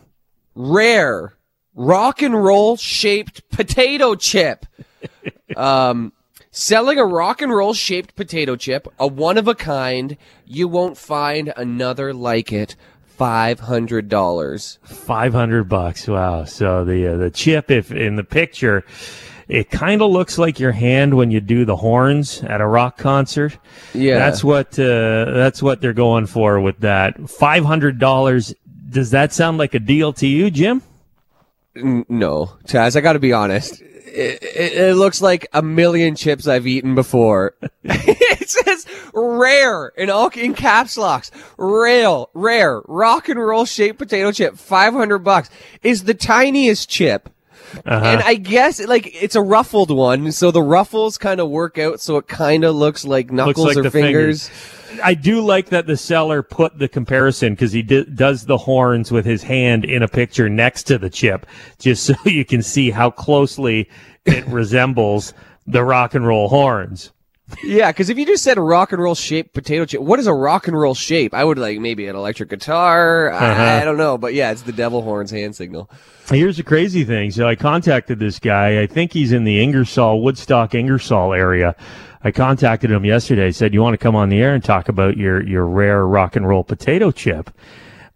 Rare 0.53 1.33
rock 1.79 2.21
and 2.21 2.43
roll 2.43 2.75
shaped 2.75 3.49
potato 3.49 4.13
chip. 4.13 4.65
um, 5.55 6.11
selling 6.51 6.99
a 6.99 7.05
rock 7.05 7.41
and 7.41 7.51
roll 7.51 7.73
shaped 7.73 8.15
potato 8.15 8.55
chip, 8.55 8.87
a 8.99 9.07
one 9.07 9.37
of 9.37 9.47
a 9.47 9.55
kind. 9.55 10.17
You 10.45 10.67
won't 10.67 10.97
find 10.97 11.51
another 11.55 12.13
like 12.13 12.51
it. 12.51 12.75
Five 13.05 13.59
hundred 13.61 14.07
dollars. 14.07 14.79
Five 14.83 15.33
hundred 15.33 15.67
bucks. 15.67 16.07
Wow. 16.07 16.45
So 16.45 16.85
the 16.85 17.13
uh, 17.13 17.17
the 17.17 17.29
chip, 17.29 17.69
if 17.69 17.91
in 17.91 18.15
the 18.15 18.23
picture, 18.23 18.85
it 19.49 19.69
kind 19.69 20.01
of 20.01 20.09
looks 20.09 20.37
like 20.37 20.57
your 20.57 20.71
hand 20.71 21.15
when 21.15 21.29
you 21.29 21.41
do 21.41 21.65
the 21.65 21.75
horns 21.75 22.41
at 22.43 22.61
a 22.61 22.67
rock 22.67 22.97
concert. 22.97 23.57
Yeah, 23.93 24.19
that's 24.19 24.41
what 24.41 24.79
uh, 24.79 25.25
that's 25.33 25.61
what 25.61 25.81
they're 25.81 25.91
going 25.91 26.27
for 26.27 26.61
with 26.61 26.79
that. 26.79 27.29
Five 27.29 27.65
hundred 27.65 27.99
dollars. 27.99 28.53
Does 28.89 29.11
that 29.11 29.33
sound 29.33 29.57
like 29.57 29.73
a 29.73 29.79
deal 29.79 30.13
to 30.13 30.25
you, 30.25 30.49
Jim? 30.49 30.81
No, 31.75 32.57
Taz, 32.65 32.95
I 32.95 33.01
got 33.01 33.13
to 33.13 33.19
be 33.19 33.33
honest. 33.33 33.81
It, 33.81 34.41
it, 34.41 34.73
it, 34.73 34.95
looks 34.95 35.21
like 35.21 35.47
a 35.53 35.61
million 35.61 36.15
chips 36.15 36.47
I've 36.47 36.65
eaten 36.65 36.95
before. 36.95 37.55
it 37.83 38.49
says 38.49 38.85
rare 39.13 39.89
in 39.89 40.09
all 40.09 40.29
in 40.29 40.55
caps 40.55 40.97
locks. 40.97 41.29
Rare, 41.57 42.25
rare, 42.33 42.81
rock 42.87 43.29
and 43.29 43.39
roll 43.39 43.65
shaped 43.65 43.99
potato 43.99 44.31
chip, 44.31 44.57
500 44.57 45.19
bucks 45.19 45.49
is 45.83 46.05
the 46.05 46.15
tiniest 46.15 46.89
chip. 46.89 47.29
Uh-huh. 47.85 48.05
And 48.05 48.21
I 48.21 48.35
guess 48.35 48.85
like 48.85 49.09
it's 49.21 49.35
a 49.35 49.41
ruffled 49.41 49.91
one, 49.91 50.31
so 50.31 50.51
the 50.51 50.61
ruffles 50.61 51.17
kind 51.17 51.39
of 51.39 51.49
work 51.49 51.77
out, 51.77 51.99
so 51.99 52.17
it 52.17 52.27
kind 52.27 52.63
of 52.63 52.75
looks 52.75 53.05
like 53.05 53.31
knuckles 53.31 53.75
like 53.75 53.77
or 53.77 53.89
fingers. 53.89 54.47
fingers. 54.47 55.01
I 55.03 55.13
do 55.13 55.41
like 55.41 55.67
that 55.69 55.85
the 55.85 55.97
seller 55.97 56.41
put 56.41 56.79
the 56.79 56.87
comparison 56.87 57.53
because 57.53 57.71
he 57.71 57.83
di- 57.83 58.05
does 58.05 58.45
the 58.45 58.57
horns 58.57 59.11
with 59.11 59.25
his 59.25 59.43
hand 59.43 59.85
in 59.85 60.01
a 60.01 60.07
picture 60.07 60.49
next 60.49 60.83
to 60.83 60.97
the 60.97 61.09
chip, 61.09 61.45
just 61.77 62.03
so 62.05 62.15
you 62.25 62.45
can 62.45 62.61
see 62.61 62.89
how 62.89 63.11
closely 63.11 63.89
it 64.25 64.45
resembles 64.47 65.33
the 65.67 65.83
rock 65.83 66.15
and 66.15 66.25
roll 66.25 66.49
horns. 66.49 67.11
Yeah, 67.63 67.91
because 67.91 68.09
if 68.09 68.17
you 68.17 68.25
just 68.25 68.43
said 68.43 68.57
rock 68.57 68.91
and 68.91 69.01
roll 69.01 69.15
shaped 69.15 69.53
potato 69.53 69.85
chip, 69.85 70.01
what 70.01 70.19
is 70.19 70.27
a 70.27 70.33
rock 70.33 70.67
and 70.67 70.79
roll 70.79 70.93
shape? 70.93 71.33
I 71.33 71.43
would 71.43 71.57
like 71.57 71.79
maybe 71.79 72.07
an 72.07 72.15
electric 72.15 72.49
guitar. 72.49 73.31
Uh-huh. 73.31 73.45
I, 73.45 73.81
I 73.81 73.85
don't 73.85 73.97
know, 73.97 74.17
but 74.17 74.33
yeah, 74.33 74.51
it's 74.51 74.61
the 74.61 74.71
devil 74.71 75.01
horns 75.01 75.31
hand 75.31 75.55
signal. 75.55 75.89
Here's 76.29 76.57
the 76.57 76.63
crazy 76.63 77.03
thing. 77.03 77.31
So 77.31 77.47
I 77.47 77.55
contacted 77.55 78.19
this 78.19 78.39
guy. 78.39 78.81
I 78.81 78.87
think 78.87 79.13
he's 79.13 79.31
in 79.31 79.43
the 79.43 79.61
Ingersoll, 79.61 80.21
Woodstock, 80.21 80.75
Ingersoll 80.75 81.33
area. 81.33 81.75
I 82.23 82.31
contacted 82.31 82.91
him 82.91 83.05
yesterday. 83.05 83.51
Said, 83.51 83.73
"You 83.73 83.81
want 83.81 83.93
to 83.93 83.97
come 83.97 84.15
on 84.15 84.29
the 84.29 84.41
air 84.41 84.53
and 84.53 84.63
talk 84.63 84.89
about 84.89 85.17
your 85.17 85.41
your 85.41 85.65
rare 85.65 86.05
rock 86.05 86.35
and 86.35 86.47
roll 86.47 86.63
potato 86.63 87.11
chip?" 87.11 87.49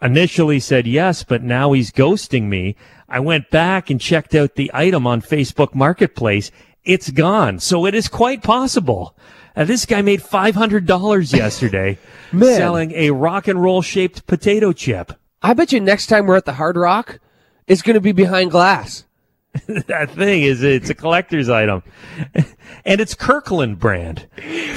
Initially 0.02 0.60
said 0.60 0.86
yes, 0.86 1.24
but 1.24 1.41
now 1.41 1.72
he's 1.72 1.89
ghosting 1.91 2.43
me. 2.43 2.76
I 3.08 3.22
went 3.22 3.50
back 3.50 3.89
and 3.89 4.02
checked 4.02 4.36
out 4.36 4.56
the 4.56 4.69
item 4.74 5.08
on 5.08 5.22
Facebook 5.22 5.74
Marketplace. 5.74 6.52
It's 6.86 7.10
gone. 7.10 7.60
So 7.60 7.86
it 7.86 7.96
is 7.96 8.08
quite 8.08 8.43
possible. 8.43 9.15
Uh, 9.56 9.65
this 9.65 9.86
guy 9.86 10.02
made 10.02 10.22
five 10.22 10.56
hundred 10.56 10.86
dollars 10.86 11.34
yesterday 11.34 11.98
selling 12.38 12.91
a 12.91 13.12
rock 13.12 13.48
and 13.48 13.62
roll 13.62 13.82
shaped 13.82 14.26
potato 14.28 14.74
chip. 14.74 15.13
I 15.41 15.54
bet 15.54 15.72
you 15.72 15.80
next 15.80 16.08
time 16.08 16.26
we're 16.26 16.38
at 16.38 16.46
the 16.46 16.54
Hard 16.54 16.78
Rock, 16.78 17.19
it's 17.67 17.82
going 17.82 17.96
to 17.96 18.02
be 18.02 18.12
behind 18.13 18.52
glass. 18.52 19.06
that 19.67 20.10
thing 20.12 20.41
is 20.41 20.63
it's 20.63 20.89
a 20.89 20.96
collector's 20.96 21.48
item 21.48 21.84
and 22.86 23.00
it's 23.00 23.13
kirkland 23.13 23.78
brand 23.78 24.28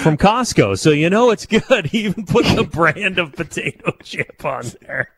from 0.01 0.19
costco 0.19 0.79
so 0.79 0.90
you 0.90 1.09
know 1.09 1.31
it's 1.31 1.47
good 1.47 1.87
he 1.87 2.05
even 2.05 2.27
put 2.27 2.45
the 2.55 2.62
brand 2.62 3.19
of 3.19 3.33
potato 3.33 3.90
chip 4.03 4.45
on 4.45 4.64
there 4.83 5.11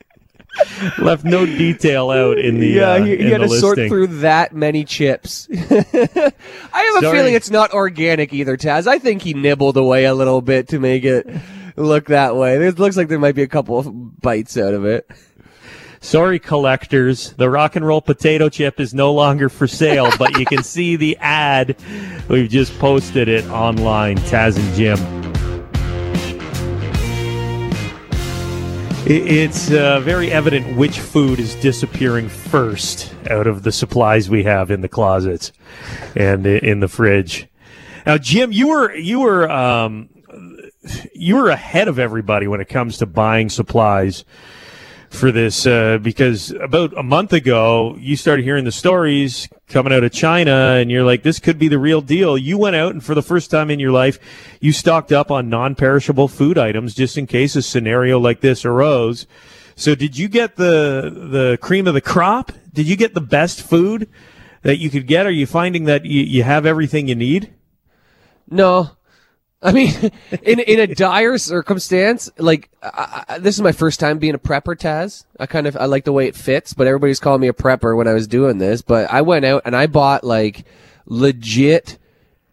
left 0.98 1.24
no 1.24 1.44
detail 1.46 2.10
out 2.10 2.38
in 2.38 2.58
the 2.58 2.68
yeah 2.68 2.90
uh, 2.90 3.04
he, 3.04 3.16
he 3.16 3.30
had 3.30 3.38
to 3.38 3.46
listing. 3.46 3.60
sort 3.60 3.76
through 3.76 4.06
that 4.06 4.54
many 4.54 4.84
chips 4.84 5.48
i 5.52 5.54
have 5.54 7.04
a 7.04 7.10
feeling 7.12 7.34
it's 7.34 7.50
not 7.50 7.72
organic 7.72 8.32
either 8.32 8.56
taz 8.56 8.86
i 8.86 8.98
think 8.98 9.22
he 9.22 9.34
nibbled 9.34 9.76
away 9.76 10.04
a 10.04 10.14
little 10.14 10.40
bit 10.40 10.68
to 10.68 10.78
make 10.78 11.04
it 11.04 11.28
look 11.76 12.06
that 12.06 12.36
way 12.36 12.56
it 12.56 12.78
looks 12.78 12.96
like 12.96 13.08
there 13.08 13.18
might 13.18 13.34
be 13.34 13.42
a 13.42 13.48
couple 13.48 13.78
of 13.78 14.20
bites 14.20 14.56
out 14.56 14.74
of 14.74 14.84
it 14.84 15.08
Sorry, 16.00 16.38
collectors. 16.38 17.32
The 17.32 17.50
rock 17.50 17.74
and 17.74 17.86
roll 17.86 18.00
potato 18.00 18.48
chip 18.48 18.78
is 18.78 18.94
no 18.94 19.12
longer 19.12 19.48
for 19.48 19.66
sale, 19.66 20.10
but 20.18 20.38
you 20.38 20.46
can 20.46 20.62
see 20.62 20.96
the 20.96 21.16
ad. 21.20 21.76
We've 22.28 22.48
just 22.48 22.78
posted 22.78 23.28
it 23.28 23.44
online, 23.46 24.16
Taz 24.18 24.56
and 24.58 24.74
Jim. 24.76 25.27
It's 29.10 29.70
uh, 29.70 30.00
very 30.00 30.30
evident 30.30 30.76
which 30.76 31.00
food 31.00 31.40
is 31.40 31.54
disappearing 31.54 32.28
first 32.28 33.14
out 33.30 33.46
of 33.46 33.62
the 33.62 33.72
supplies 33.72 34.28
we 34.28 34.42
have 34.42 34.70
in 34.70 34.82
the 34.82 34.88
closets 34.88 35.50
and 36.14 36.46
in 36.46 36.80
the 36.80 36.88
fridge. 36.88 37.48
Now, 38.04 38.18
Jim, 38.18 38.52
you 38.52 38.68
were 38.68 38.94
you 38.94 39.20
were 39.20 39.50
um, 39.50 40.10
you 41.14 41.36
were 41.36 41.48
ahead 41.48 41.88
of 41.88 41.98
everybody 41.98 42.48
when 42.48 42.60
it 42.60 42.68
comes 42.68 42.98
to 42.98 43.06
buying 43.06 43.48
supplies 43.48 44.26
for 45.10 45.32
this 45.32 45.66
uh, 45.66 45.98
because 45.98 46.50
about 46.50 46.96
a 46.96 47.02
month 47.02 47.32
ago 47.32 47.96
you 47.98 48.16
started 48.16 48.42
hearing 48.42 48.64
the 48.64 48.72
stories 48.72 49.48
coming 49.66 49.92
out 49.92 50.04
of 50.04 50.12
China 50.12 50.76
and 50.76 50.90
you're 50.90 51.04
like 51.04 51.22
this 51.22 51.38
could 51.38 51.58
be 51.58 51.68
the 51.68 51.78
real 51.78 52.00
deal. 52.00 52.36
You 52.36 52.58
went 52.58 52.76
out 52.76 52.92
and 52.92 53.02
for 53.02 53.14
the 53.14 53.22
first 53.22 53.50
time 53.50 53.70
in 53.70 53.80
your 53.80 53.92
life 53.92 54.18
you 54.60 54.72
stocked 54.72 55.12
up 55.12 55.30
on 55.30 55.48
non-perishable 55.48 56.28
food 56.28 56.58
items 56.58 56.94
just 56.94 57.16
in 57.16 57.26
case 57.26 57.56
a 57.56 57.62
scenario 57.62 58.18
like 58.18 58.40
this 58.40 58.64
arose. 58.64 59.26
So 59.76 59.94
did 59.94 60.18
you 60.18 60.28
get 60.28 60.56
the 60.56 61.10
the 61.30 61.58
cream 61.60 61.86
of 61.86 61.94
the 61.94 62.00
crop? 62.00 62.52
Did 62.72 62.86
you 62.86 62.96
get 62.96 63.14
the 63.14 63.20
best 63.20 63.62
food 63.62 64.08
that 64.62 64.78
you 64.78 64.90
could 64.90 65.06
get? 65.06 65.26
Are 65.26 65.30
you 65.30 65.46
finding 65.46 65.84
that 65.84 66.04
you, 66.04 66.22
you 66.22 66.42
have 66.42 66.66
everything 66.66 67.08
you 67.08 67.14
need? 67.14 67.54
No, 68.50 68.90
I 69.60 69.72
mean, 69.72 69.92
in 70.42 70.60
in 70.60 70.80
a 70.80 70.86
dire 70.86 71.38
circumstance, 71.38 72.30
like 72.38 72.70
I, 72.82 73.24
I, 73.28 73.38
this 73.38 73.54
is 73.56 73.62
my 73.62 73.72
first 73.72 74.00
time 74.00 74.18
being 74.18 74.34
a 74.34 74.38
prepper, 74.38 74.76
Taz. 74.76 75.24
I 75.38 75.46
kind 75.46 75.66
of 75.66 75.76
I 75.76 75.86
like 75.86 76.04
the 76.04 76.12
way 76.12 76.26
it 76.28 76.36
fits, 76.36 76.72
but 76.72 76.86
everybody's 76.86 77.20
calling 77.20 77.40
me 77.40 77.48
a 77.48 77.52
prepper 77.52 77.96
when 77.96 78.08
I 78.08 78.14
was 78.14 78.26
doing 78.26 78.58
this. 78.58 78.82
But 78.82 79.10
I 79.10 79.22
went 79.22 79.44
out 79.44 79.62
and 79.64 79.74
I 79.74 79.86
bought 79.86 80.24
like 80.24 80.64
legit, 81.06 81.98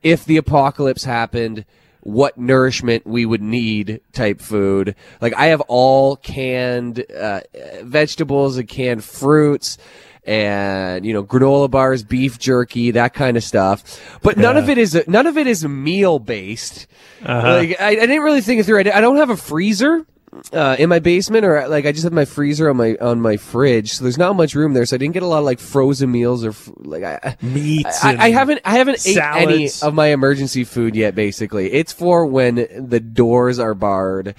if 0.02 0.26
the 0.26 0.38
apocalypse 0.38 1.04
happened, 1.04 1.65
what 2.02 2.38
nourishment 2.38 3.06
we 3.06 3.26
would 3.26 3.41
need 3.41 4.02
type 4.13 4.41
food. 4.41 4.96
Like 5.22 5.34
I 5.36 5.48
have 5.48 5.62
all 5.62 6.15
canned 6.15 7.04
uh, 7.12 7.41
vegetables 7.82 8.58
and 8.58 8.68
canned 8.68 9.04
fruits 9.04 9.78
and 10.25 11.05
you 11.05 11.13
know 11.13 11.23
granola 11.23 11.69
bars, 11.69 12.03
beef 12.03 12.39
jerky, 12.39 12.91
that 12.91 13.13
kind 13.13 13.38
of 13.38 13.43
stuff. 13.43 13.83
But 14.21 14.38
none 14.38 14.55
Yeah. 14.55 14.61
of 14.63 14.69
it 14.69 14.77
is 14.77 15.03
none 15.07 15.27
of 15.27 15.38
it 15.38 15.47
is 15.47 15.65
meal 15.67 16.19
based. 16.19 16.88
Uh-huh. 17.23 17.53
Like 17.55 17.79
I, 17.79 17.89
I 17.89 17.95
didn't 17.95 18.21
really 18.23 18.41
think 18.41 18.59
it 18.59 18.65
through. 18.65 18.79
I, 18.79 18.97
I 18.97 19.01
don't 19.01 19.17
have 19.17 19.29
a 19.29 19.38
freezer. 19.38 20.05
Uh, 20.51 20.75
in 20.77 20.89
my 20.89 20.99
basement, 20.99 21.45
or 21.45 21.65
like 21.69 21.85
I 21.85 21.93
just 21.93 22.03
have 22.03 22.11
my 22.11 22.25
freezer 22.25 22.69
on 22.69 22.75
my 22.75 22.97
on 22.99 23.21
my 23.21 23.38
fridge, 23.38 23.93
so 23.93 24.03
there's 24.03 24.17
not 24.17 24.35
much 24.35 24.53
room 24.53 24.73
there. 24.73 24.85
So 24.85 24.97
I 24.97 24.97
didn't 24.97 25.13
get 25.13 25.23
a 25.23 25.27
lot 25.27 25.38
of 25.39 25.45
like 25.45 25.59
frozen 25.59 26.11
meals 26.11 26.43
or 26.43 26.53
like 26.79 27.03
I, 27.05 27.38
Meats. 27.41 28.03
I, 28.03 28.11
and 28.11 28.21
I 28.21 28.31
haven't 28.31 28.59
I 28.65 28.71
haven't 28.71 29.07
ate 29.07 29.15
any 29.17 29.69
of 29.81 29.93
my 29.93 30.07
emergency 30.07 30.65
food 30.65 30.93
yet. 30.93 31.15
Basically, 31.15 31.71
it's 31.71 31.93
for 31.93 32.25
when 32.25 32.55
the 32.77 32.99
doors 32.99 33.59
are 33.59 33.73
barred, 33.73 34.35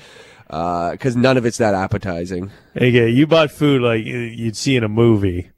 because 0.47 1.17
none 1.17 1.39
of 1.39 1.47
it's 1.47 1.57
that 1.59 1.73
appetizing. 1.73 2.51
Okay, 2.77 3.09
you 3.09 3.27
bought 3.27 3.51
food 3.51 3.81
like 3.81 4.05
you'd 4.05 4.57
see 4.59 4.77
in 4.77 4.85
a 4.85 4.89
movie. 4.91 5.51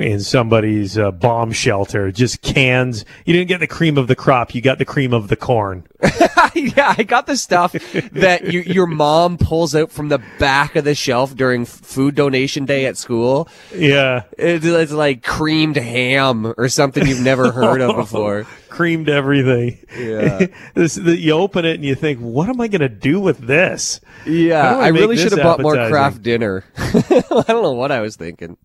In 0.00 0.20
somebody's 0.20 0.96
uh, 0.98 1.10
bomb 1.10 1.52
shelter. 1.52 2.10
Just 2.10 2.42
cans. 2.42 3.04
You 3.24 3.32
didn't 3.32 3.48
get 3.48 3.60
the 3.60 3.66
cream 3.66 3.98
of 3.98 4.08
the 4.08 4.16
crop. 4.16 4.54
You 4.54 4.60
got 4.60 4.78
the 4.78 4.84
cream 4.84 5.12
of 5.12 5.28
the 5.28 5.36
corn. 5.36 5.86
yeah, 6.54 6.94
I 6.96 7.02
got 7.02 7.26
the 7.26 7.36
stuff 7.36 7.72
that 7.72 8.52
you, 8.52 8.60
your 8.60 8.86
mom 8.86 9.38
pulls 9.38 9.74
out 9.74 9.90
from 9.90 10.08
the 10.08 10.22
back 10.38 10.76
of 10.76 10.84
the 10.84 10.94
shelf 10.94 11.34
during 11.34 11.64
food 11.64 12.14
donation 12.14 12.64
day 12.64 12.86
at 12.86 12.96
school. 12.96 13.48
Yeah. 13.74 14.22
It's, 14.38 14.64
it's 14.64 14.92
like 14.92 15.22
creamed 15.22 15.76
ham 15.76 16.54
or 16.56 16.68
something 16.68 17.06
you've 17.06 17.20
never 17.20 17.52
heard 17.52 17.80
of 17.80 17.96
before. 17.96 18.46
Creamed 18.70 19.08
everything. 19.08 19.84
Yeah. 19.98 20.46
this, 20.74 20.94
the, 20.94 21.16
you 21.16 21.32
open 21.32 21.64
it 21.64 21.74
and 21.74 21.84
you 21.84 21.96
think, 21.96 22.20
what 22.20 22.48
am 22.48 22.60
I 22.60 22.68
going 22.68 22.82
to 22.82 22.88
do 22.88 23.20
with 23.20 23.38
this? 23.38 24.00
Yeah, 24.24 24.76
I 24.76 24.86
I 24.86 24.88
really 24.88 25.16
should 25.16 25.32
have 25.32 25.42
bought 25.42 25.60
more 25.60 25.74
Kraft 25.74 26.22
dinner. 26.22 26.64
I 26.76 27.22
don't 27.48 27.62
know 27.62 27.72
what 27.72 27.90
I 27.90 28.00
was 28.00 28.16
thinking. 28.16 28.56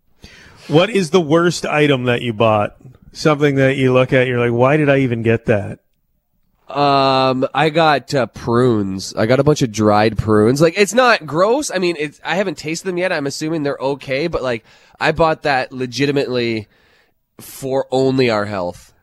What 0.67 0.89
is 0.89 1.11
the 1.11 1.21
worst 1.21 1.65
item 1.65 2.05
that 2.05 2.21
you 2.21 2.33
bought? 2.33 2.77
Something 3.13 3.55
that 3.55 3.77
you 3.77 3.93
look 3.93 4.11
at, 4.11 4.27
you're 4.27 4.39
like, 4.39 4.57
why 4.57 4.77
did 4.77 4.89
I 4.89 4.99
even 4.99 5.21
get 5.21 5.45
that? 5.45 5.79
Um, 6.67 7.47
I 7.53 7.69
got 7.69 8.13
uh, 8.13 8.25
prunes. 8.25 9.13
I 9.15 9.25
got 9.27 9.39
a 9.39 9.43
bunch 9.43 9.61
of 9.61 9.71
dried 9.71 10.17
prunes. 10.17 10.61
Like, 10.61 10.73
it's 10.77 10.93
not 10.93 11.25
gross. 11.25 11.69
I 11.69 11.77
mean, 11.77 11.95
it's 11.97 12.19
I 12.25 12.35
haven't 12.35 12.57
tasted 12.57 12.87
them 12.87 12.97
yet. 12.97 13.11
I'm 13.11 13.27
assuming 13.27 13.63
they're 13.63 13.77
okay, 13.77 14.27
but 14.27 14.41
like, 14.41 14.65
I 14.99 15.11
bought 15.11 15.43
that 15.43 15.71
legitimately 15.71 16.67
for 17.39 17.87
only 17.91 18.29
our 18.29 18.45
health. 18.45 18.93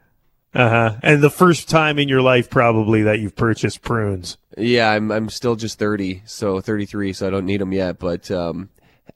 Uh 0.55 0.69
huh. 0.69 0.97
And 1.03 1.23
the 1.23 1.31
first 1.31 1.71
time 1.71 1.99
in 1.99 2.09
your 2.09 2.21
life, 2.21 2.51
probably, 2.51 3.03
that 3.03 3.21
you've 3.21 3.37
purchased 3.37 3.81
prunes. 3.81 4.37
Yeah, 4.59 4.91
I'm 4.91 5.11
I'm 5.11 5.31
still 5.31 5.57
just 5.57 5.79
30, 5.79 6.23
so 6.27 6.61
33, 6.61 7.13
so 7.15 7.27
I 7.27 7.31
don't 7.31 7.47
need 7.47 7.61
them 7.61 7.73
yet. 7.73 7.99
But 7.99 8.31
um, 8.31 8.69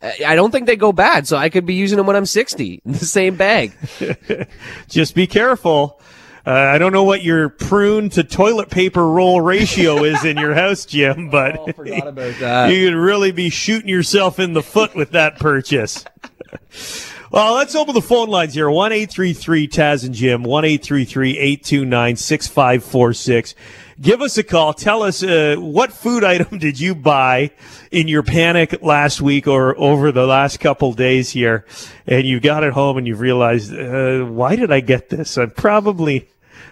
I 0.02 0.14
I 0.28 0.34
don't 0.34 0.50
think 0.50 0.66
they 0.66 0.76
go 0.76 0.92
bad, 0.92 1.26
so 1.26 1.36
I 1.36 1.48
could 1.48 1.66
be 1.66 1.74
using 1.74 1.96
them 1.96 2.06
when 2.06 2.16
I'm 2.16 2.26
60 2.26 2.82
in 2.84 2.92
the 2.92 2.98
same 2.98 3.36
bag. 3.36 3.72
Just 4.88 5.14
be 5.14 5.26
careful. 5.26 6.00
Uh, 6.46 6.50
I 6.52 6.78
don't 6.78 6.92
know 6.92 7.02
what 7.02 7.24
your 7.24 7.48
prune 7.48 8.08
to 8.10 8.22
toilet 8.22 8.70
paper 8.70 9.04
roll 9.08 9.40
ratio 9.40 10.04
is 10.04 10.24
in 10.24 10.36
your 10.36 10.54
house, 10.54 10.84
Jim, 10.84 11.28
but 11.30 11.58
Oh, 11.58 11.72
forgot 11.72 12.06
about 12.06 12.34
that. 12.38 12.70
you 12.72 12.88
could 12.88 12.96
really 12.96 13.32
be 13.32 13.50
shooting 13.50 13.88
yourself 13.88 14.38
in 14.38 14.52
the 14.52 14.62
foot 14.62 14.94
with 14.94 15.10
that 15.10 15.40
purchase. 15.40 16.04
Well, 17.32 17.54
let's 17.54 17.74
open 17.74 17.94
the 17.94 18.00
phone 18.00 18.28
lines 18.28 18.54
here. 18.54 18.70
1 18.70 18.92
833 18.92 19.66
Taz 19.66 20.04
and 20.06 20.14
Jim, 20.14 20.44
1 20.44 20.64
829 20.64 22.14
6546. 22.16 23.54
Give 24.00 24.20
us 24.20 24.36
a 24.36 24.42
call. 24.42 24.74
Tell 24.74 25.02
us 25.02 25.22
uh, 25.22 25.56
what 25.58 25.92
food 25.92 26.22
item 26.34 26.58
did 26.58 26.78
you 26.78 26.94
buy 26.94 27.50
in 27.90 28.08
your 28.08 28.22
panic 28.22 28.82
last 28.82 29.20
week 29.20 29.46
or 29.46 29.78
over 29.78 30.12
the 30.12 30.26
last 30.26 30.60
couple 30.60 30.92
days 30.92 31.30
here, 31.30 31.64
and 32.06 32.24
you 32.24 32.40
got 32.40 32.62
it 32.62 32.72
home 32.72 32.98
and 32.98 33.06
you 33.06 33.16
realized, 33.16 33.72
uh, 33.72 34.24
why 34.24 34.56
did 34.56 34.70
I 34.70 34.80
get 34.80 35.08
this? 35.08 35.38
I'm 35.38 35.50
probably, 35.50 36.28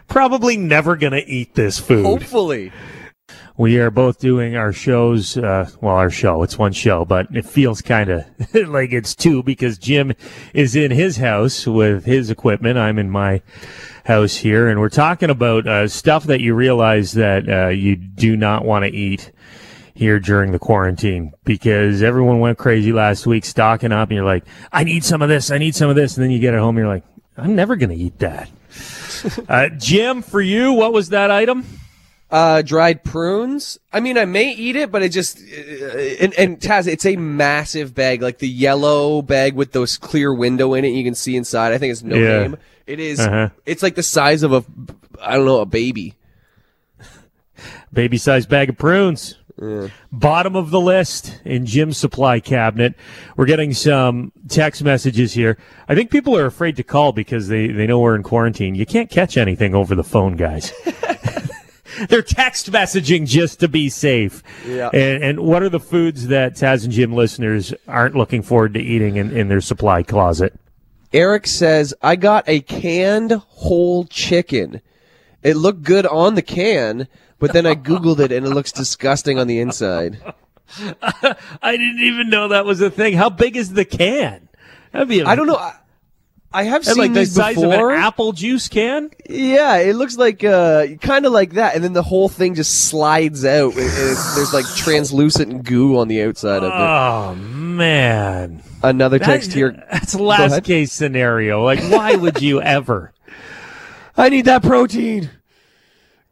probably 0.07 0.57
never 0.57 0.97
going 0.97 1.13
to 1.13 1.27
eat 1.27 1.55
this 1.55 1.79
food. 1.79 2.05
Hopefully. 2.05 2.73
We 3.57 3.79
are 3.79 3.90
both 3.93 4.19
doing 4.19 4.57
our 4.57 4.73
shows. 4.73 5.37
Uh, 5.37 5.71
well, 5.81 5.95
our 5.95 6.11
show, 6.11 6.43
it's 6.43 6.59
one 6.59 6.73
show, 6.73 7.05
but 7.05 7.29
it 7.33 7.47
feels 7.47 7.83
kind 7.83 8.11
of 8.11 8.25
like 8.69 8.93
it's 8.93 9.14
two 9.14 9.45
because 9.45 9.79
Jim 9.79 10.12
is 10.53 10.75
in 10.75 10.90
his 10.90 11.19
house 11.19 11.64
with 11.64 12.05
his 12.05 12.31
equipment. 12.31 12.79
I'm 12.79 12.99
in 12.99 13.11
my 13.11 13.43
house 14.07 14.35
here, 14.35 14.69
and 14.69 14.81
we're 14.81 14.88
talking 14.88 15.31
about 15.31 15.69
uh, 15.69 15.87
stuff 15.87 16.25
that 16.25 16.40
you 16.40 16.53
realize 16.55 17.12
that 17.12 17.49
uh, 17.49 17.69
you 17.69 17.95
do 17.95 18.37
not 18.37 18.64
want 18.64 18.87
to 18.87 18.90
eat 18.90 19.31
here 19.95 20.19
during 20.19 20.51
the 20.51 20.59
quarantine 20.59 21.33
because 21.45 22.03
everyone 22.03 22.40
went 22.40 22.59
crazy 22.59 22.93
last 22.93 23.25
week 23.25 23.45
stocking 23.45 23.93
up, 23.93 24.09
and 24.09 24.17
you're 24.17 24.25
like, 24.25 24.45
I 24.73 24.83
need 24.83 25.05
some 25.05 25.23
of 25.23 25.29
this, 25.29 25.53
I 25.53 25.59
need 25.59 25.77
some 25.77 25.88
of 25.88 25.95
this, 25.95 26.17
and 26.17 26.25
then 26.25 26.33
you 26.33 26.40
get 26.40 26.55
it 26.55 26.59
home, 26.59 26.77
and 26.77 26.85
you're 26.85 26.93
like, 26.93 27.05
I'm 27.37 27.55
never 27.55 27.77
going 27.77 27.90
to 27.90 27.97
eat 27.97 28.19
that. 28.19 28.51
uh, 29.49 29.69
Jim, 29.79 30.23
for 30.23 30.40
you, 30.40 30.73
what 30.73 30.93
was 30.93 31.11
that 31.11 31.31
item? 31.31 31.64
Uh, 32.31 32.63
dried 32.63 33.05
prunes. 33.05 33.79
I 33.93 34.01
mean, 34.01 34.19
I 34.19 34.25
may 34.25 34.51
eat 34.53 34.75
it, 34.75 34.91
but 34.91 35.03
it 35.03 35.11
just 35.11 35.39
uh, 35.39 35.97
and 36.21 36.35
and 36.35 36.59
Taz, 36.59 36.89
it's 36.89 37.07
a 37.07 37.15
massive 37.17 37.95
bag, 37.95 38.23
like 38.23 38.39
the 38.39 38.49
yellow 38.49 39.23
bag 39.23 39.55
with 39.55 39.71
those 39.73 39.97
clear 39.97 40.35
window 40.35 40.75
in 40.75 40.85
it. 40.85 40.89
You 40.89 41.05
can 41.05 41.15
see 41.15 41.37
inside. 41.37 41.73
I 41.73 41.79
think 41.79 41.93
it's 41.93 42.03
no 42.03 42.17
Yeah. 42.17 42.41
name. 42.41 42.57
It 42.87 42.99
is- 42.99 43.21
Uh-huh. 43.21 43.51
It's 43.67 43.83
like 43.83 43.95
the 43.95 44.03
size 44.03 44.43
of 44.43 44.53
a, 44.53 44.65
I 45.23 45.37
don't 45.37 45.45
know, 45.47 45.61
a 45.61 45.67
baby. 45.67 46.15
baby 47.93 48.17
sized 48.19 48.49
bag 48.49 48.69
of 48.71 48.79
prunes. 48.79 49.37
Bottom 50.11 50.57
of 50.57 50.71
the 50.71 50.81
list 50.81 51.41
in 51.45 51.65
Jim's 51.65 51.97
supply 51.97 52.41
cabinet. 52.41 52.95
We're 53.37 53.47
getting 53.47 53.73
some 53.73 54.33
text 54.49 54.83
messages 54.83 55.33
here. 55.33 55.57
I 55.89 55.95
think 55.95 56.11
people 56.11 56.37
are 56.37 56.47
afraid 56.47 56.75
to 56.77 56.83
call 56.83 57.13
because 57.13 57.47
they, 57.47 57.69
they 57.69 57.87
know 57.87 58.01
we're 58.01 58.17
in 58.17 58.25
quarantine. 58.25 58.75
You 58.75 58.85
can't 58.85 59.09
catch 59.09 59.37
anything 59.37 59.73
over 59.75 59.95
the 59.95 60.03
phone, 60.03 60.35
guys. 60.35 60.73
They're 62.09 62.23
text 62.23 62.71
messaging 62.71 63.27
just 63.27 63.61
to 63.61 63.69
be 63.69 63.89
safe. 63.89 64.43
Yeah. 64.67 64.91
And, 64.93 65.23
and 65.23 65.41
what 65.41 65.63
are 65.63 65.69
the 65.69 65.81
foods 65.81 66.29
that 66.29 66.55
Taz 66.55 66.85
and 66.85 66.93
Jim 66.93 67.13
listeners 67.13 67.75
aren't 67.87 68.15
looking 68.15 68.43
forward 68.43 68.75
to 68.75 68.81
eating 68.81 69.17
in, 69.17 69.37
in 69.37 69.49
their 69.49 69.61
supply 69.61 70.03
closet? 70.03 70.59
Eric 71.13 71.47
says, 71.47 71.95
I 72.03 72.17
got 72.17 72.49
a 72.49 72.61
canned 72.61 73.33
whole 73.33 74.05
chicken. 74.05 74.81
It 75.43 75.57
looked 75.57 75.83
good 75.83 76.07
on 76.07 76.35
the 76.35 76.43
can, 76.43 77.07
but 77.39 77.53
then 77.53 77.67
I 77.67 77.75
Googled 77.75 78.19
it 78.19 78.33
and 78.33 78.47
it 78.47 78.51
looks 78.51 78.73
disgusting 78.73 79.39
on 79.39 79.47
the 79.47 79.61
inside. 79.61 80.21
I 81.63 81.77
didn't 81.77 82.01
even 82.01 82.31
know 82.31 82.49
that 82.49 82.65
was 82.65 82.81
a 82.81 82.91
thing. 82.91 83.15
How 83.15 83.31
big 83.31 83.57
is 83.57 83.75
the 83.75 83.85
can? 83.85 84.49
That'd 84.93 85.09
be 85.09 85.21
a, 85.21 85.27
I 85.27 85.37
don't 85.37 85.47
know. 85.47 85.57
I, 85.57 85.75
I 86.55 86.62
have 86.62 86.85
That's 86.85 86.95
seen 86.95 87.03
like 87.03 87.12
the 87.12 87.21
these 87.21 87.33
size 87.35 87.57
before. 87.57 87.90
of 87.90 87.97
an 87.99 88.03
apple 88.05 88.33
juice 88.33 88.69
can. 88.69 89.11
Yeah, 89.29 89.79
it 89.79 89.97
looks 89.97 90.17
like 90.17 90.45
uh, 90.45 90.87
kind 91.01 91.27
of 91.27 91.33
like 91.33 91.55
that, 91.55 91.75
and 91.75 91.83
then 91.83 91.93
the 91.95 92.03
whole 92.03 92.29
thing 92.29 92.55
just 92.55 92.85
slides 92.88 93.45
out. 93.45 93.73
It- 93.73 93.79
it's- 93.79 94.35
there's 94.37 94.55
like 94.55 94.64
translucent 94.77 95.64
goo 95.64 95.99
on 95.99 96.07
the 96.09 96.23
outside 96.23 96.62
of 96.62 96.73
it. 96.73 96.73
Oh 96.73 97.35
man. 97.35 98.62
Another 98.83 99.19
That- 99.19 99.27
text 99.27 99.53
here. 99.53 99.73
That's 99.90 100.14
last 100.14 100.62
case 100.64 100.93
scenario. 100.93 101.62
Like, 101.64 101.81
why 101.90 102.14
would 102.14 102.40
you 102.40 102.62
ever? 102.79 103.12
I 104.17 104.29
need 104.29 104.45
that 104.45 104.62
protein. 104.62 105.31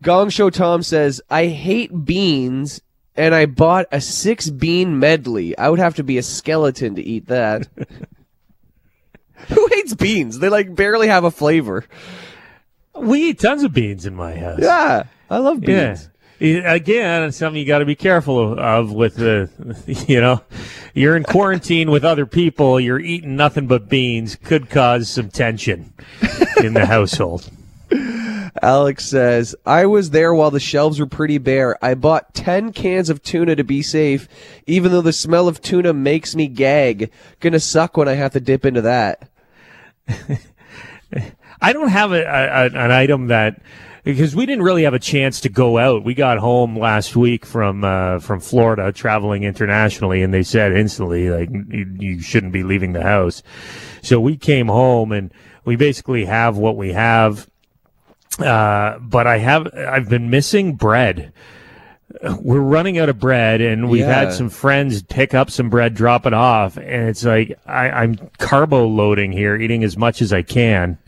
Gong 0.03 0.31
Show 0.31 0.51
Tom 0.51 0.83
says, 0.85 1.21
I 1.31 1.47
hate 1.47 2.05
beans, 2.05 2.81
and 3.17 3.35
I 3.35 3.47
bought 3.47 3.87
a 3.91 4.01
six 4.01 4.51
bean 4.51 4.99
medley. 4.99 5.57
I 5.59 5.69
would 5.69 5.79
have 5.81 5.97
to 5.97 6.05
be 6.05 6.19
a 6.19 6.23
skeleton 6.23 6.95
to 6.97 7.03
eat 7.03 7.27
that. 7.27 7.67
Who 9.49 9.69
hates 9.73 9.95
beans? 9.95 10.39
They 10.39 10.49
like 10.49 10.75
barely 10.75 11.09
have 11.09 11.25
a 11.25 11.31
flavor. 11.31 11.85
We 12.95 13.31
eat 13.31 13.41
tons 13.41 13.63
of 13.63 13.73
beans 13.73 14.07
in 14.07 14.15
my 14.15 14.37
house. 14.37 14.61
Yeah, 14.61 15.05
I 15.31 15.39
love 15.39 15.61
beans. 15.61 16.09
Yeah, 16.09 16.09
Again, 16.43 17.23
it's 17.23 17.37
something 17.37 17.61
you 17.61 17.67
got 17.67 17.79
to 17.79 17.85
be 17.85 17.95
careful 17.95 18.59
of 18.59 18.93
with 18.93 19.15
the, 19.15 19.49
you 20.09 20.21
know, 20.21 20.43
you're 20.93 21.17
in 21.17 21.23
quarantine 21.23 21.89
with 21.89 22.05
other 22.05 22.27
people. 22.27 22.81
You're 22.81 22.99
eating 22.99 23.37
nothing 23.37 23.69
but 23.69 23.89
beans. 23.89 24.35
Could 24.35 24.69
cause 24.69 25.09
some 25.09 25.31
tension 25.31 25.93
in 26.57 26.75
the 26.75 26.87
household. 26.87 27.49
Alex 28.61 29.07
says, 29.07 29.55
I 29.65 29.87
was 29.87 30.11
there 30.11 30.35
while 30.35 30.51
the 30.51 30.61
shelves 30.61 30.99
were 30.99 31.07
pretty 31.07 31.39
bare. 31.39 31.83
I 31.83 31.95
bought 31.95 32.35
10 32.35 32.73
cans 32.73 33.09
of 33.09 33.23
tuna 33.23 33.57
to 33.57 33.65
be 33.65 33.81
safe, 33.81 34.29
even 34.67 34.93
though 34.93 35.01
the 35.01 35.13
smell 35.13 35.49
of 35.49 35.63
tuna 35.63 35.93
makes 35.93 36.35
me 36.35 36.49
gag. 36.49 37.11
Gonna 37.41 37.61
suck 37.61 37.97
when 37.97 38.09
I 38.09 38.15
have 38.15 38.33
to 38.33 38.41
dip 38.41 38.67
into 38.67 38.83
that. 38.83 39.29
I 41.61 41.73
don't 41.73 41.89
have 41.89 42.13
a, 42.13 42.23
a, 42.23 42.65
an 42.67 42.91
item 42.91 43.29
that 43.29 43.61
because 44.05 44.35
we 44.35 44.47
didn't 44.47 44.65
really 44.65 44.83
have 44.83 44.95
a 44.95 44.99
chance 44.99 45.41
to 45.43 45.49
go 45.49 45.79
out. 45.79 46.05
We 46.05 46.15
got 46.15 46.39
home 46.39 46.77
last 46.77 47.15
week 47.15 47.47
from 47.47 47.85
uh, 47.85 48.19
from 48.19 48.41
Florida, 48.41 48.93
traveling 48.93 49.45
internationally, 49.45 50.23
and 50.23 50.35
they 50.35 50.43
said 50.43 50.73
instantly 50.73 51.31
like 51.31 51.51
you, 51.51 51.97
you 51.99 52.21
shouldn't 52.21 52.53
be 52.53 52.63
leaving 52.63 52.93
the 52.93 53.03
house. 53.03 53.43
So 54.03 54.21
we 54.21 54.37
came 54.37 54.69
home 54.69 55.13
and 55.13 55.33
we 55.65 55.77
basically 55.77 56.25
have 56.25 56.57
what 56.57 56.77
we 56.77 56.93
have. 56.93 57.49
Uh, 58.39 58.99
but 58.99 59.27
I 59.27 59.39
have 59.39 59.69
I've 59.75 60.09
been 60.09 60.31
missing 60.31 60.75
bread. 60.75 61.33
We're 62.41 62.61
running 62.61 62.99
out 62.99 63.09
of 63.09 63.19
bread, 63.19 63.61
and 63.61 63.89
we've 63.89 64.01
Yeah. 64.01 64.25
had 64.25 64.33
some 64.33 64.51
friends 64.51 65.03
pick 65.03 65.35
up 65.35 65.51
some 65.51 65.71
bread, 65.71 65.95
drop 65.95 66.27
it 66.27 66.35
off, 66.35 66.77
and 66.77 67.09
it's 67.09 67.25
like 67.25 67.59
I, 67.67 67.91
I'm 67.91 68.19
carbo 68.39 68.87
loading 68.87 69.33
here, 69.33 69.57
eating 69.57 69.83
as 69.85 69.97
much 69.97 70.21
as 70.23 70.33
I 70.33 70.43
can 70.43 70.99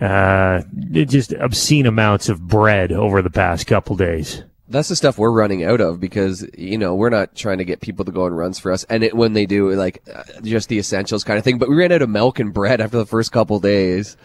uh, 0.00 0.62
just 0.90 1.32
obscene 1.32 1.86
amounts 1.86 2.28
of 2.28 2.46
bread 2.46 2.92
over 2.92 3.20
the 3.22 3.30
past 3.30 3.66
couple 3.66 3.96
days. 3.96 4.42
That's 4.68 4.88
the 4.88 4.96
stuff 4.96 5.18
we're 5.18 5.32
running 5.32 5.64
out 5.64 5.80
of 5.80 5.98
because, 6.00 6.48
you 6.56 6.78
know, 6.78 6.94
we're 6.94 7.10
not 7.10 7.34
trying 7.34 7.58
to 7.58 7.64
get 7.64 7.80
people 7.80 8.04
to 8.04 8.12
go 8.12 8.24
on 8.24 8.32
runs 8.32 8.58
for 8.58 8.70
us. 8.72 8.84
And 8.84 9.02
it, 9.02 9.14
when 9.16 9.32
they 9.32 9.44
do, 9.44 9.70
like, 9.72 10.00
uh, 10.14 10.22
just 10.42 10.68
the 10.68 10.78
essentials 10.78 11.24
kind 11.24 11.38
of 11.38 11.44
thing. 11.44 11.58
But 11.58 11.68
we 11.68 11.74
ran 11.76 11.90
out 11.90 12.02
of 12.02 12.08
milk 12.08 12.38
and 12.38 12.54
bread 12.54 12.80
after 12.80 12.96
the 12.96 13.04
first 13.06 13.32
couple 13.32 13.58
days. 13.58 14.16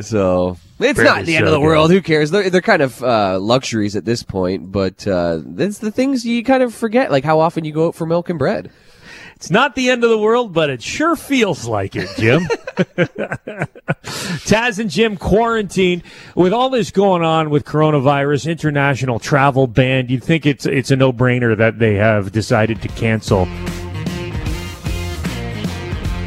So 0.00 0.56
it's 0.78 1.00
not 1.00 1.24
the 1.24 1.36
end 1.36 1.46
of 1.46 1.50
the 1.50 1.58
good. 1.58 1.64
world. 1.64 1.90
Who 1.90 2.00
cares? 2.00 2.30
They're, 2.30 2.48
they're 2.50 2.60
kind 2.60 2.82
of 2.82 3.02
uh, 3.02 3.38
luxuries 3.38 3.96
at 3.96 4.04
this 4.04 4.22
point, 4.22 4.70
but 4.70 5.06
uh, 5.06 5.40
that's 5.44 5.78
the 5.78 5.90
things 5.90 6.24
you 6.24 6.44
kind 6.44 6.62
of 6.62 6.72
forget, 6.72 7.10
like 7.10 7.24
how 7.24 7.40
often 7.40 7.64
you 7.64 7.72
go 7.72 7.88
out 7.88 7.94
for 7.94 8.06
milk 8.06 8.30
and 8.30 8.38
bread. 8.38 8.70
It's 9.34 9.50
not 9.50 9.74
the 9.74 9.90
end 9.90 10.04
of 10.04 10.10
the 10.10 10.18
world, 10.18 10.52
but 10.52 10.70
it 10.70 10.80
sure 10.82 11.16
feels 11.16 11.66
like 11.66 11.96
it, 11.96 12.08
Jim. 12.16 12.42
Taz 14.44 14.78
and 14.78 14.88
Jim 14.88 15.16
quarantine 15.16 16.04
with 16.36 16.52
all 16.52 16.70
this 16.70 16.92
going 16.92 17.24
on 17.24 17.50
with 17.50 17.64
coronavirus, 17.64 18.48
international 18.48 19.18
travel 19.18 19.66
ban. 19.66 20.08
You'd 20.08 20.22
think 20.22 20.46
it's 20.46 20.64
it's 20.64 20.92
a 20.92 20.96
no 20.96 21.12
brainer 21.12 21.56
that 21.56 21.80
they 21.80 21.94
have 21.94 22.30
decided 22.30 22.80
to 22.82 22.88
cancel. 22.88 23.48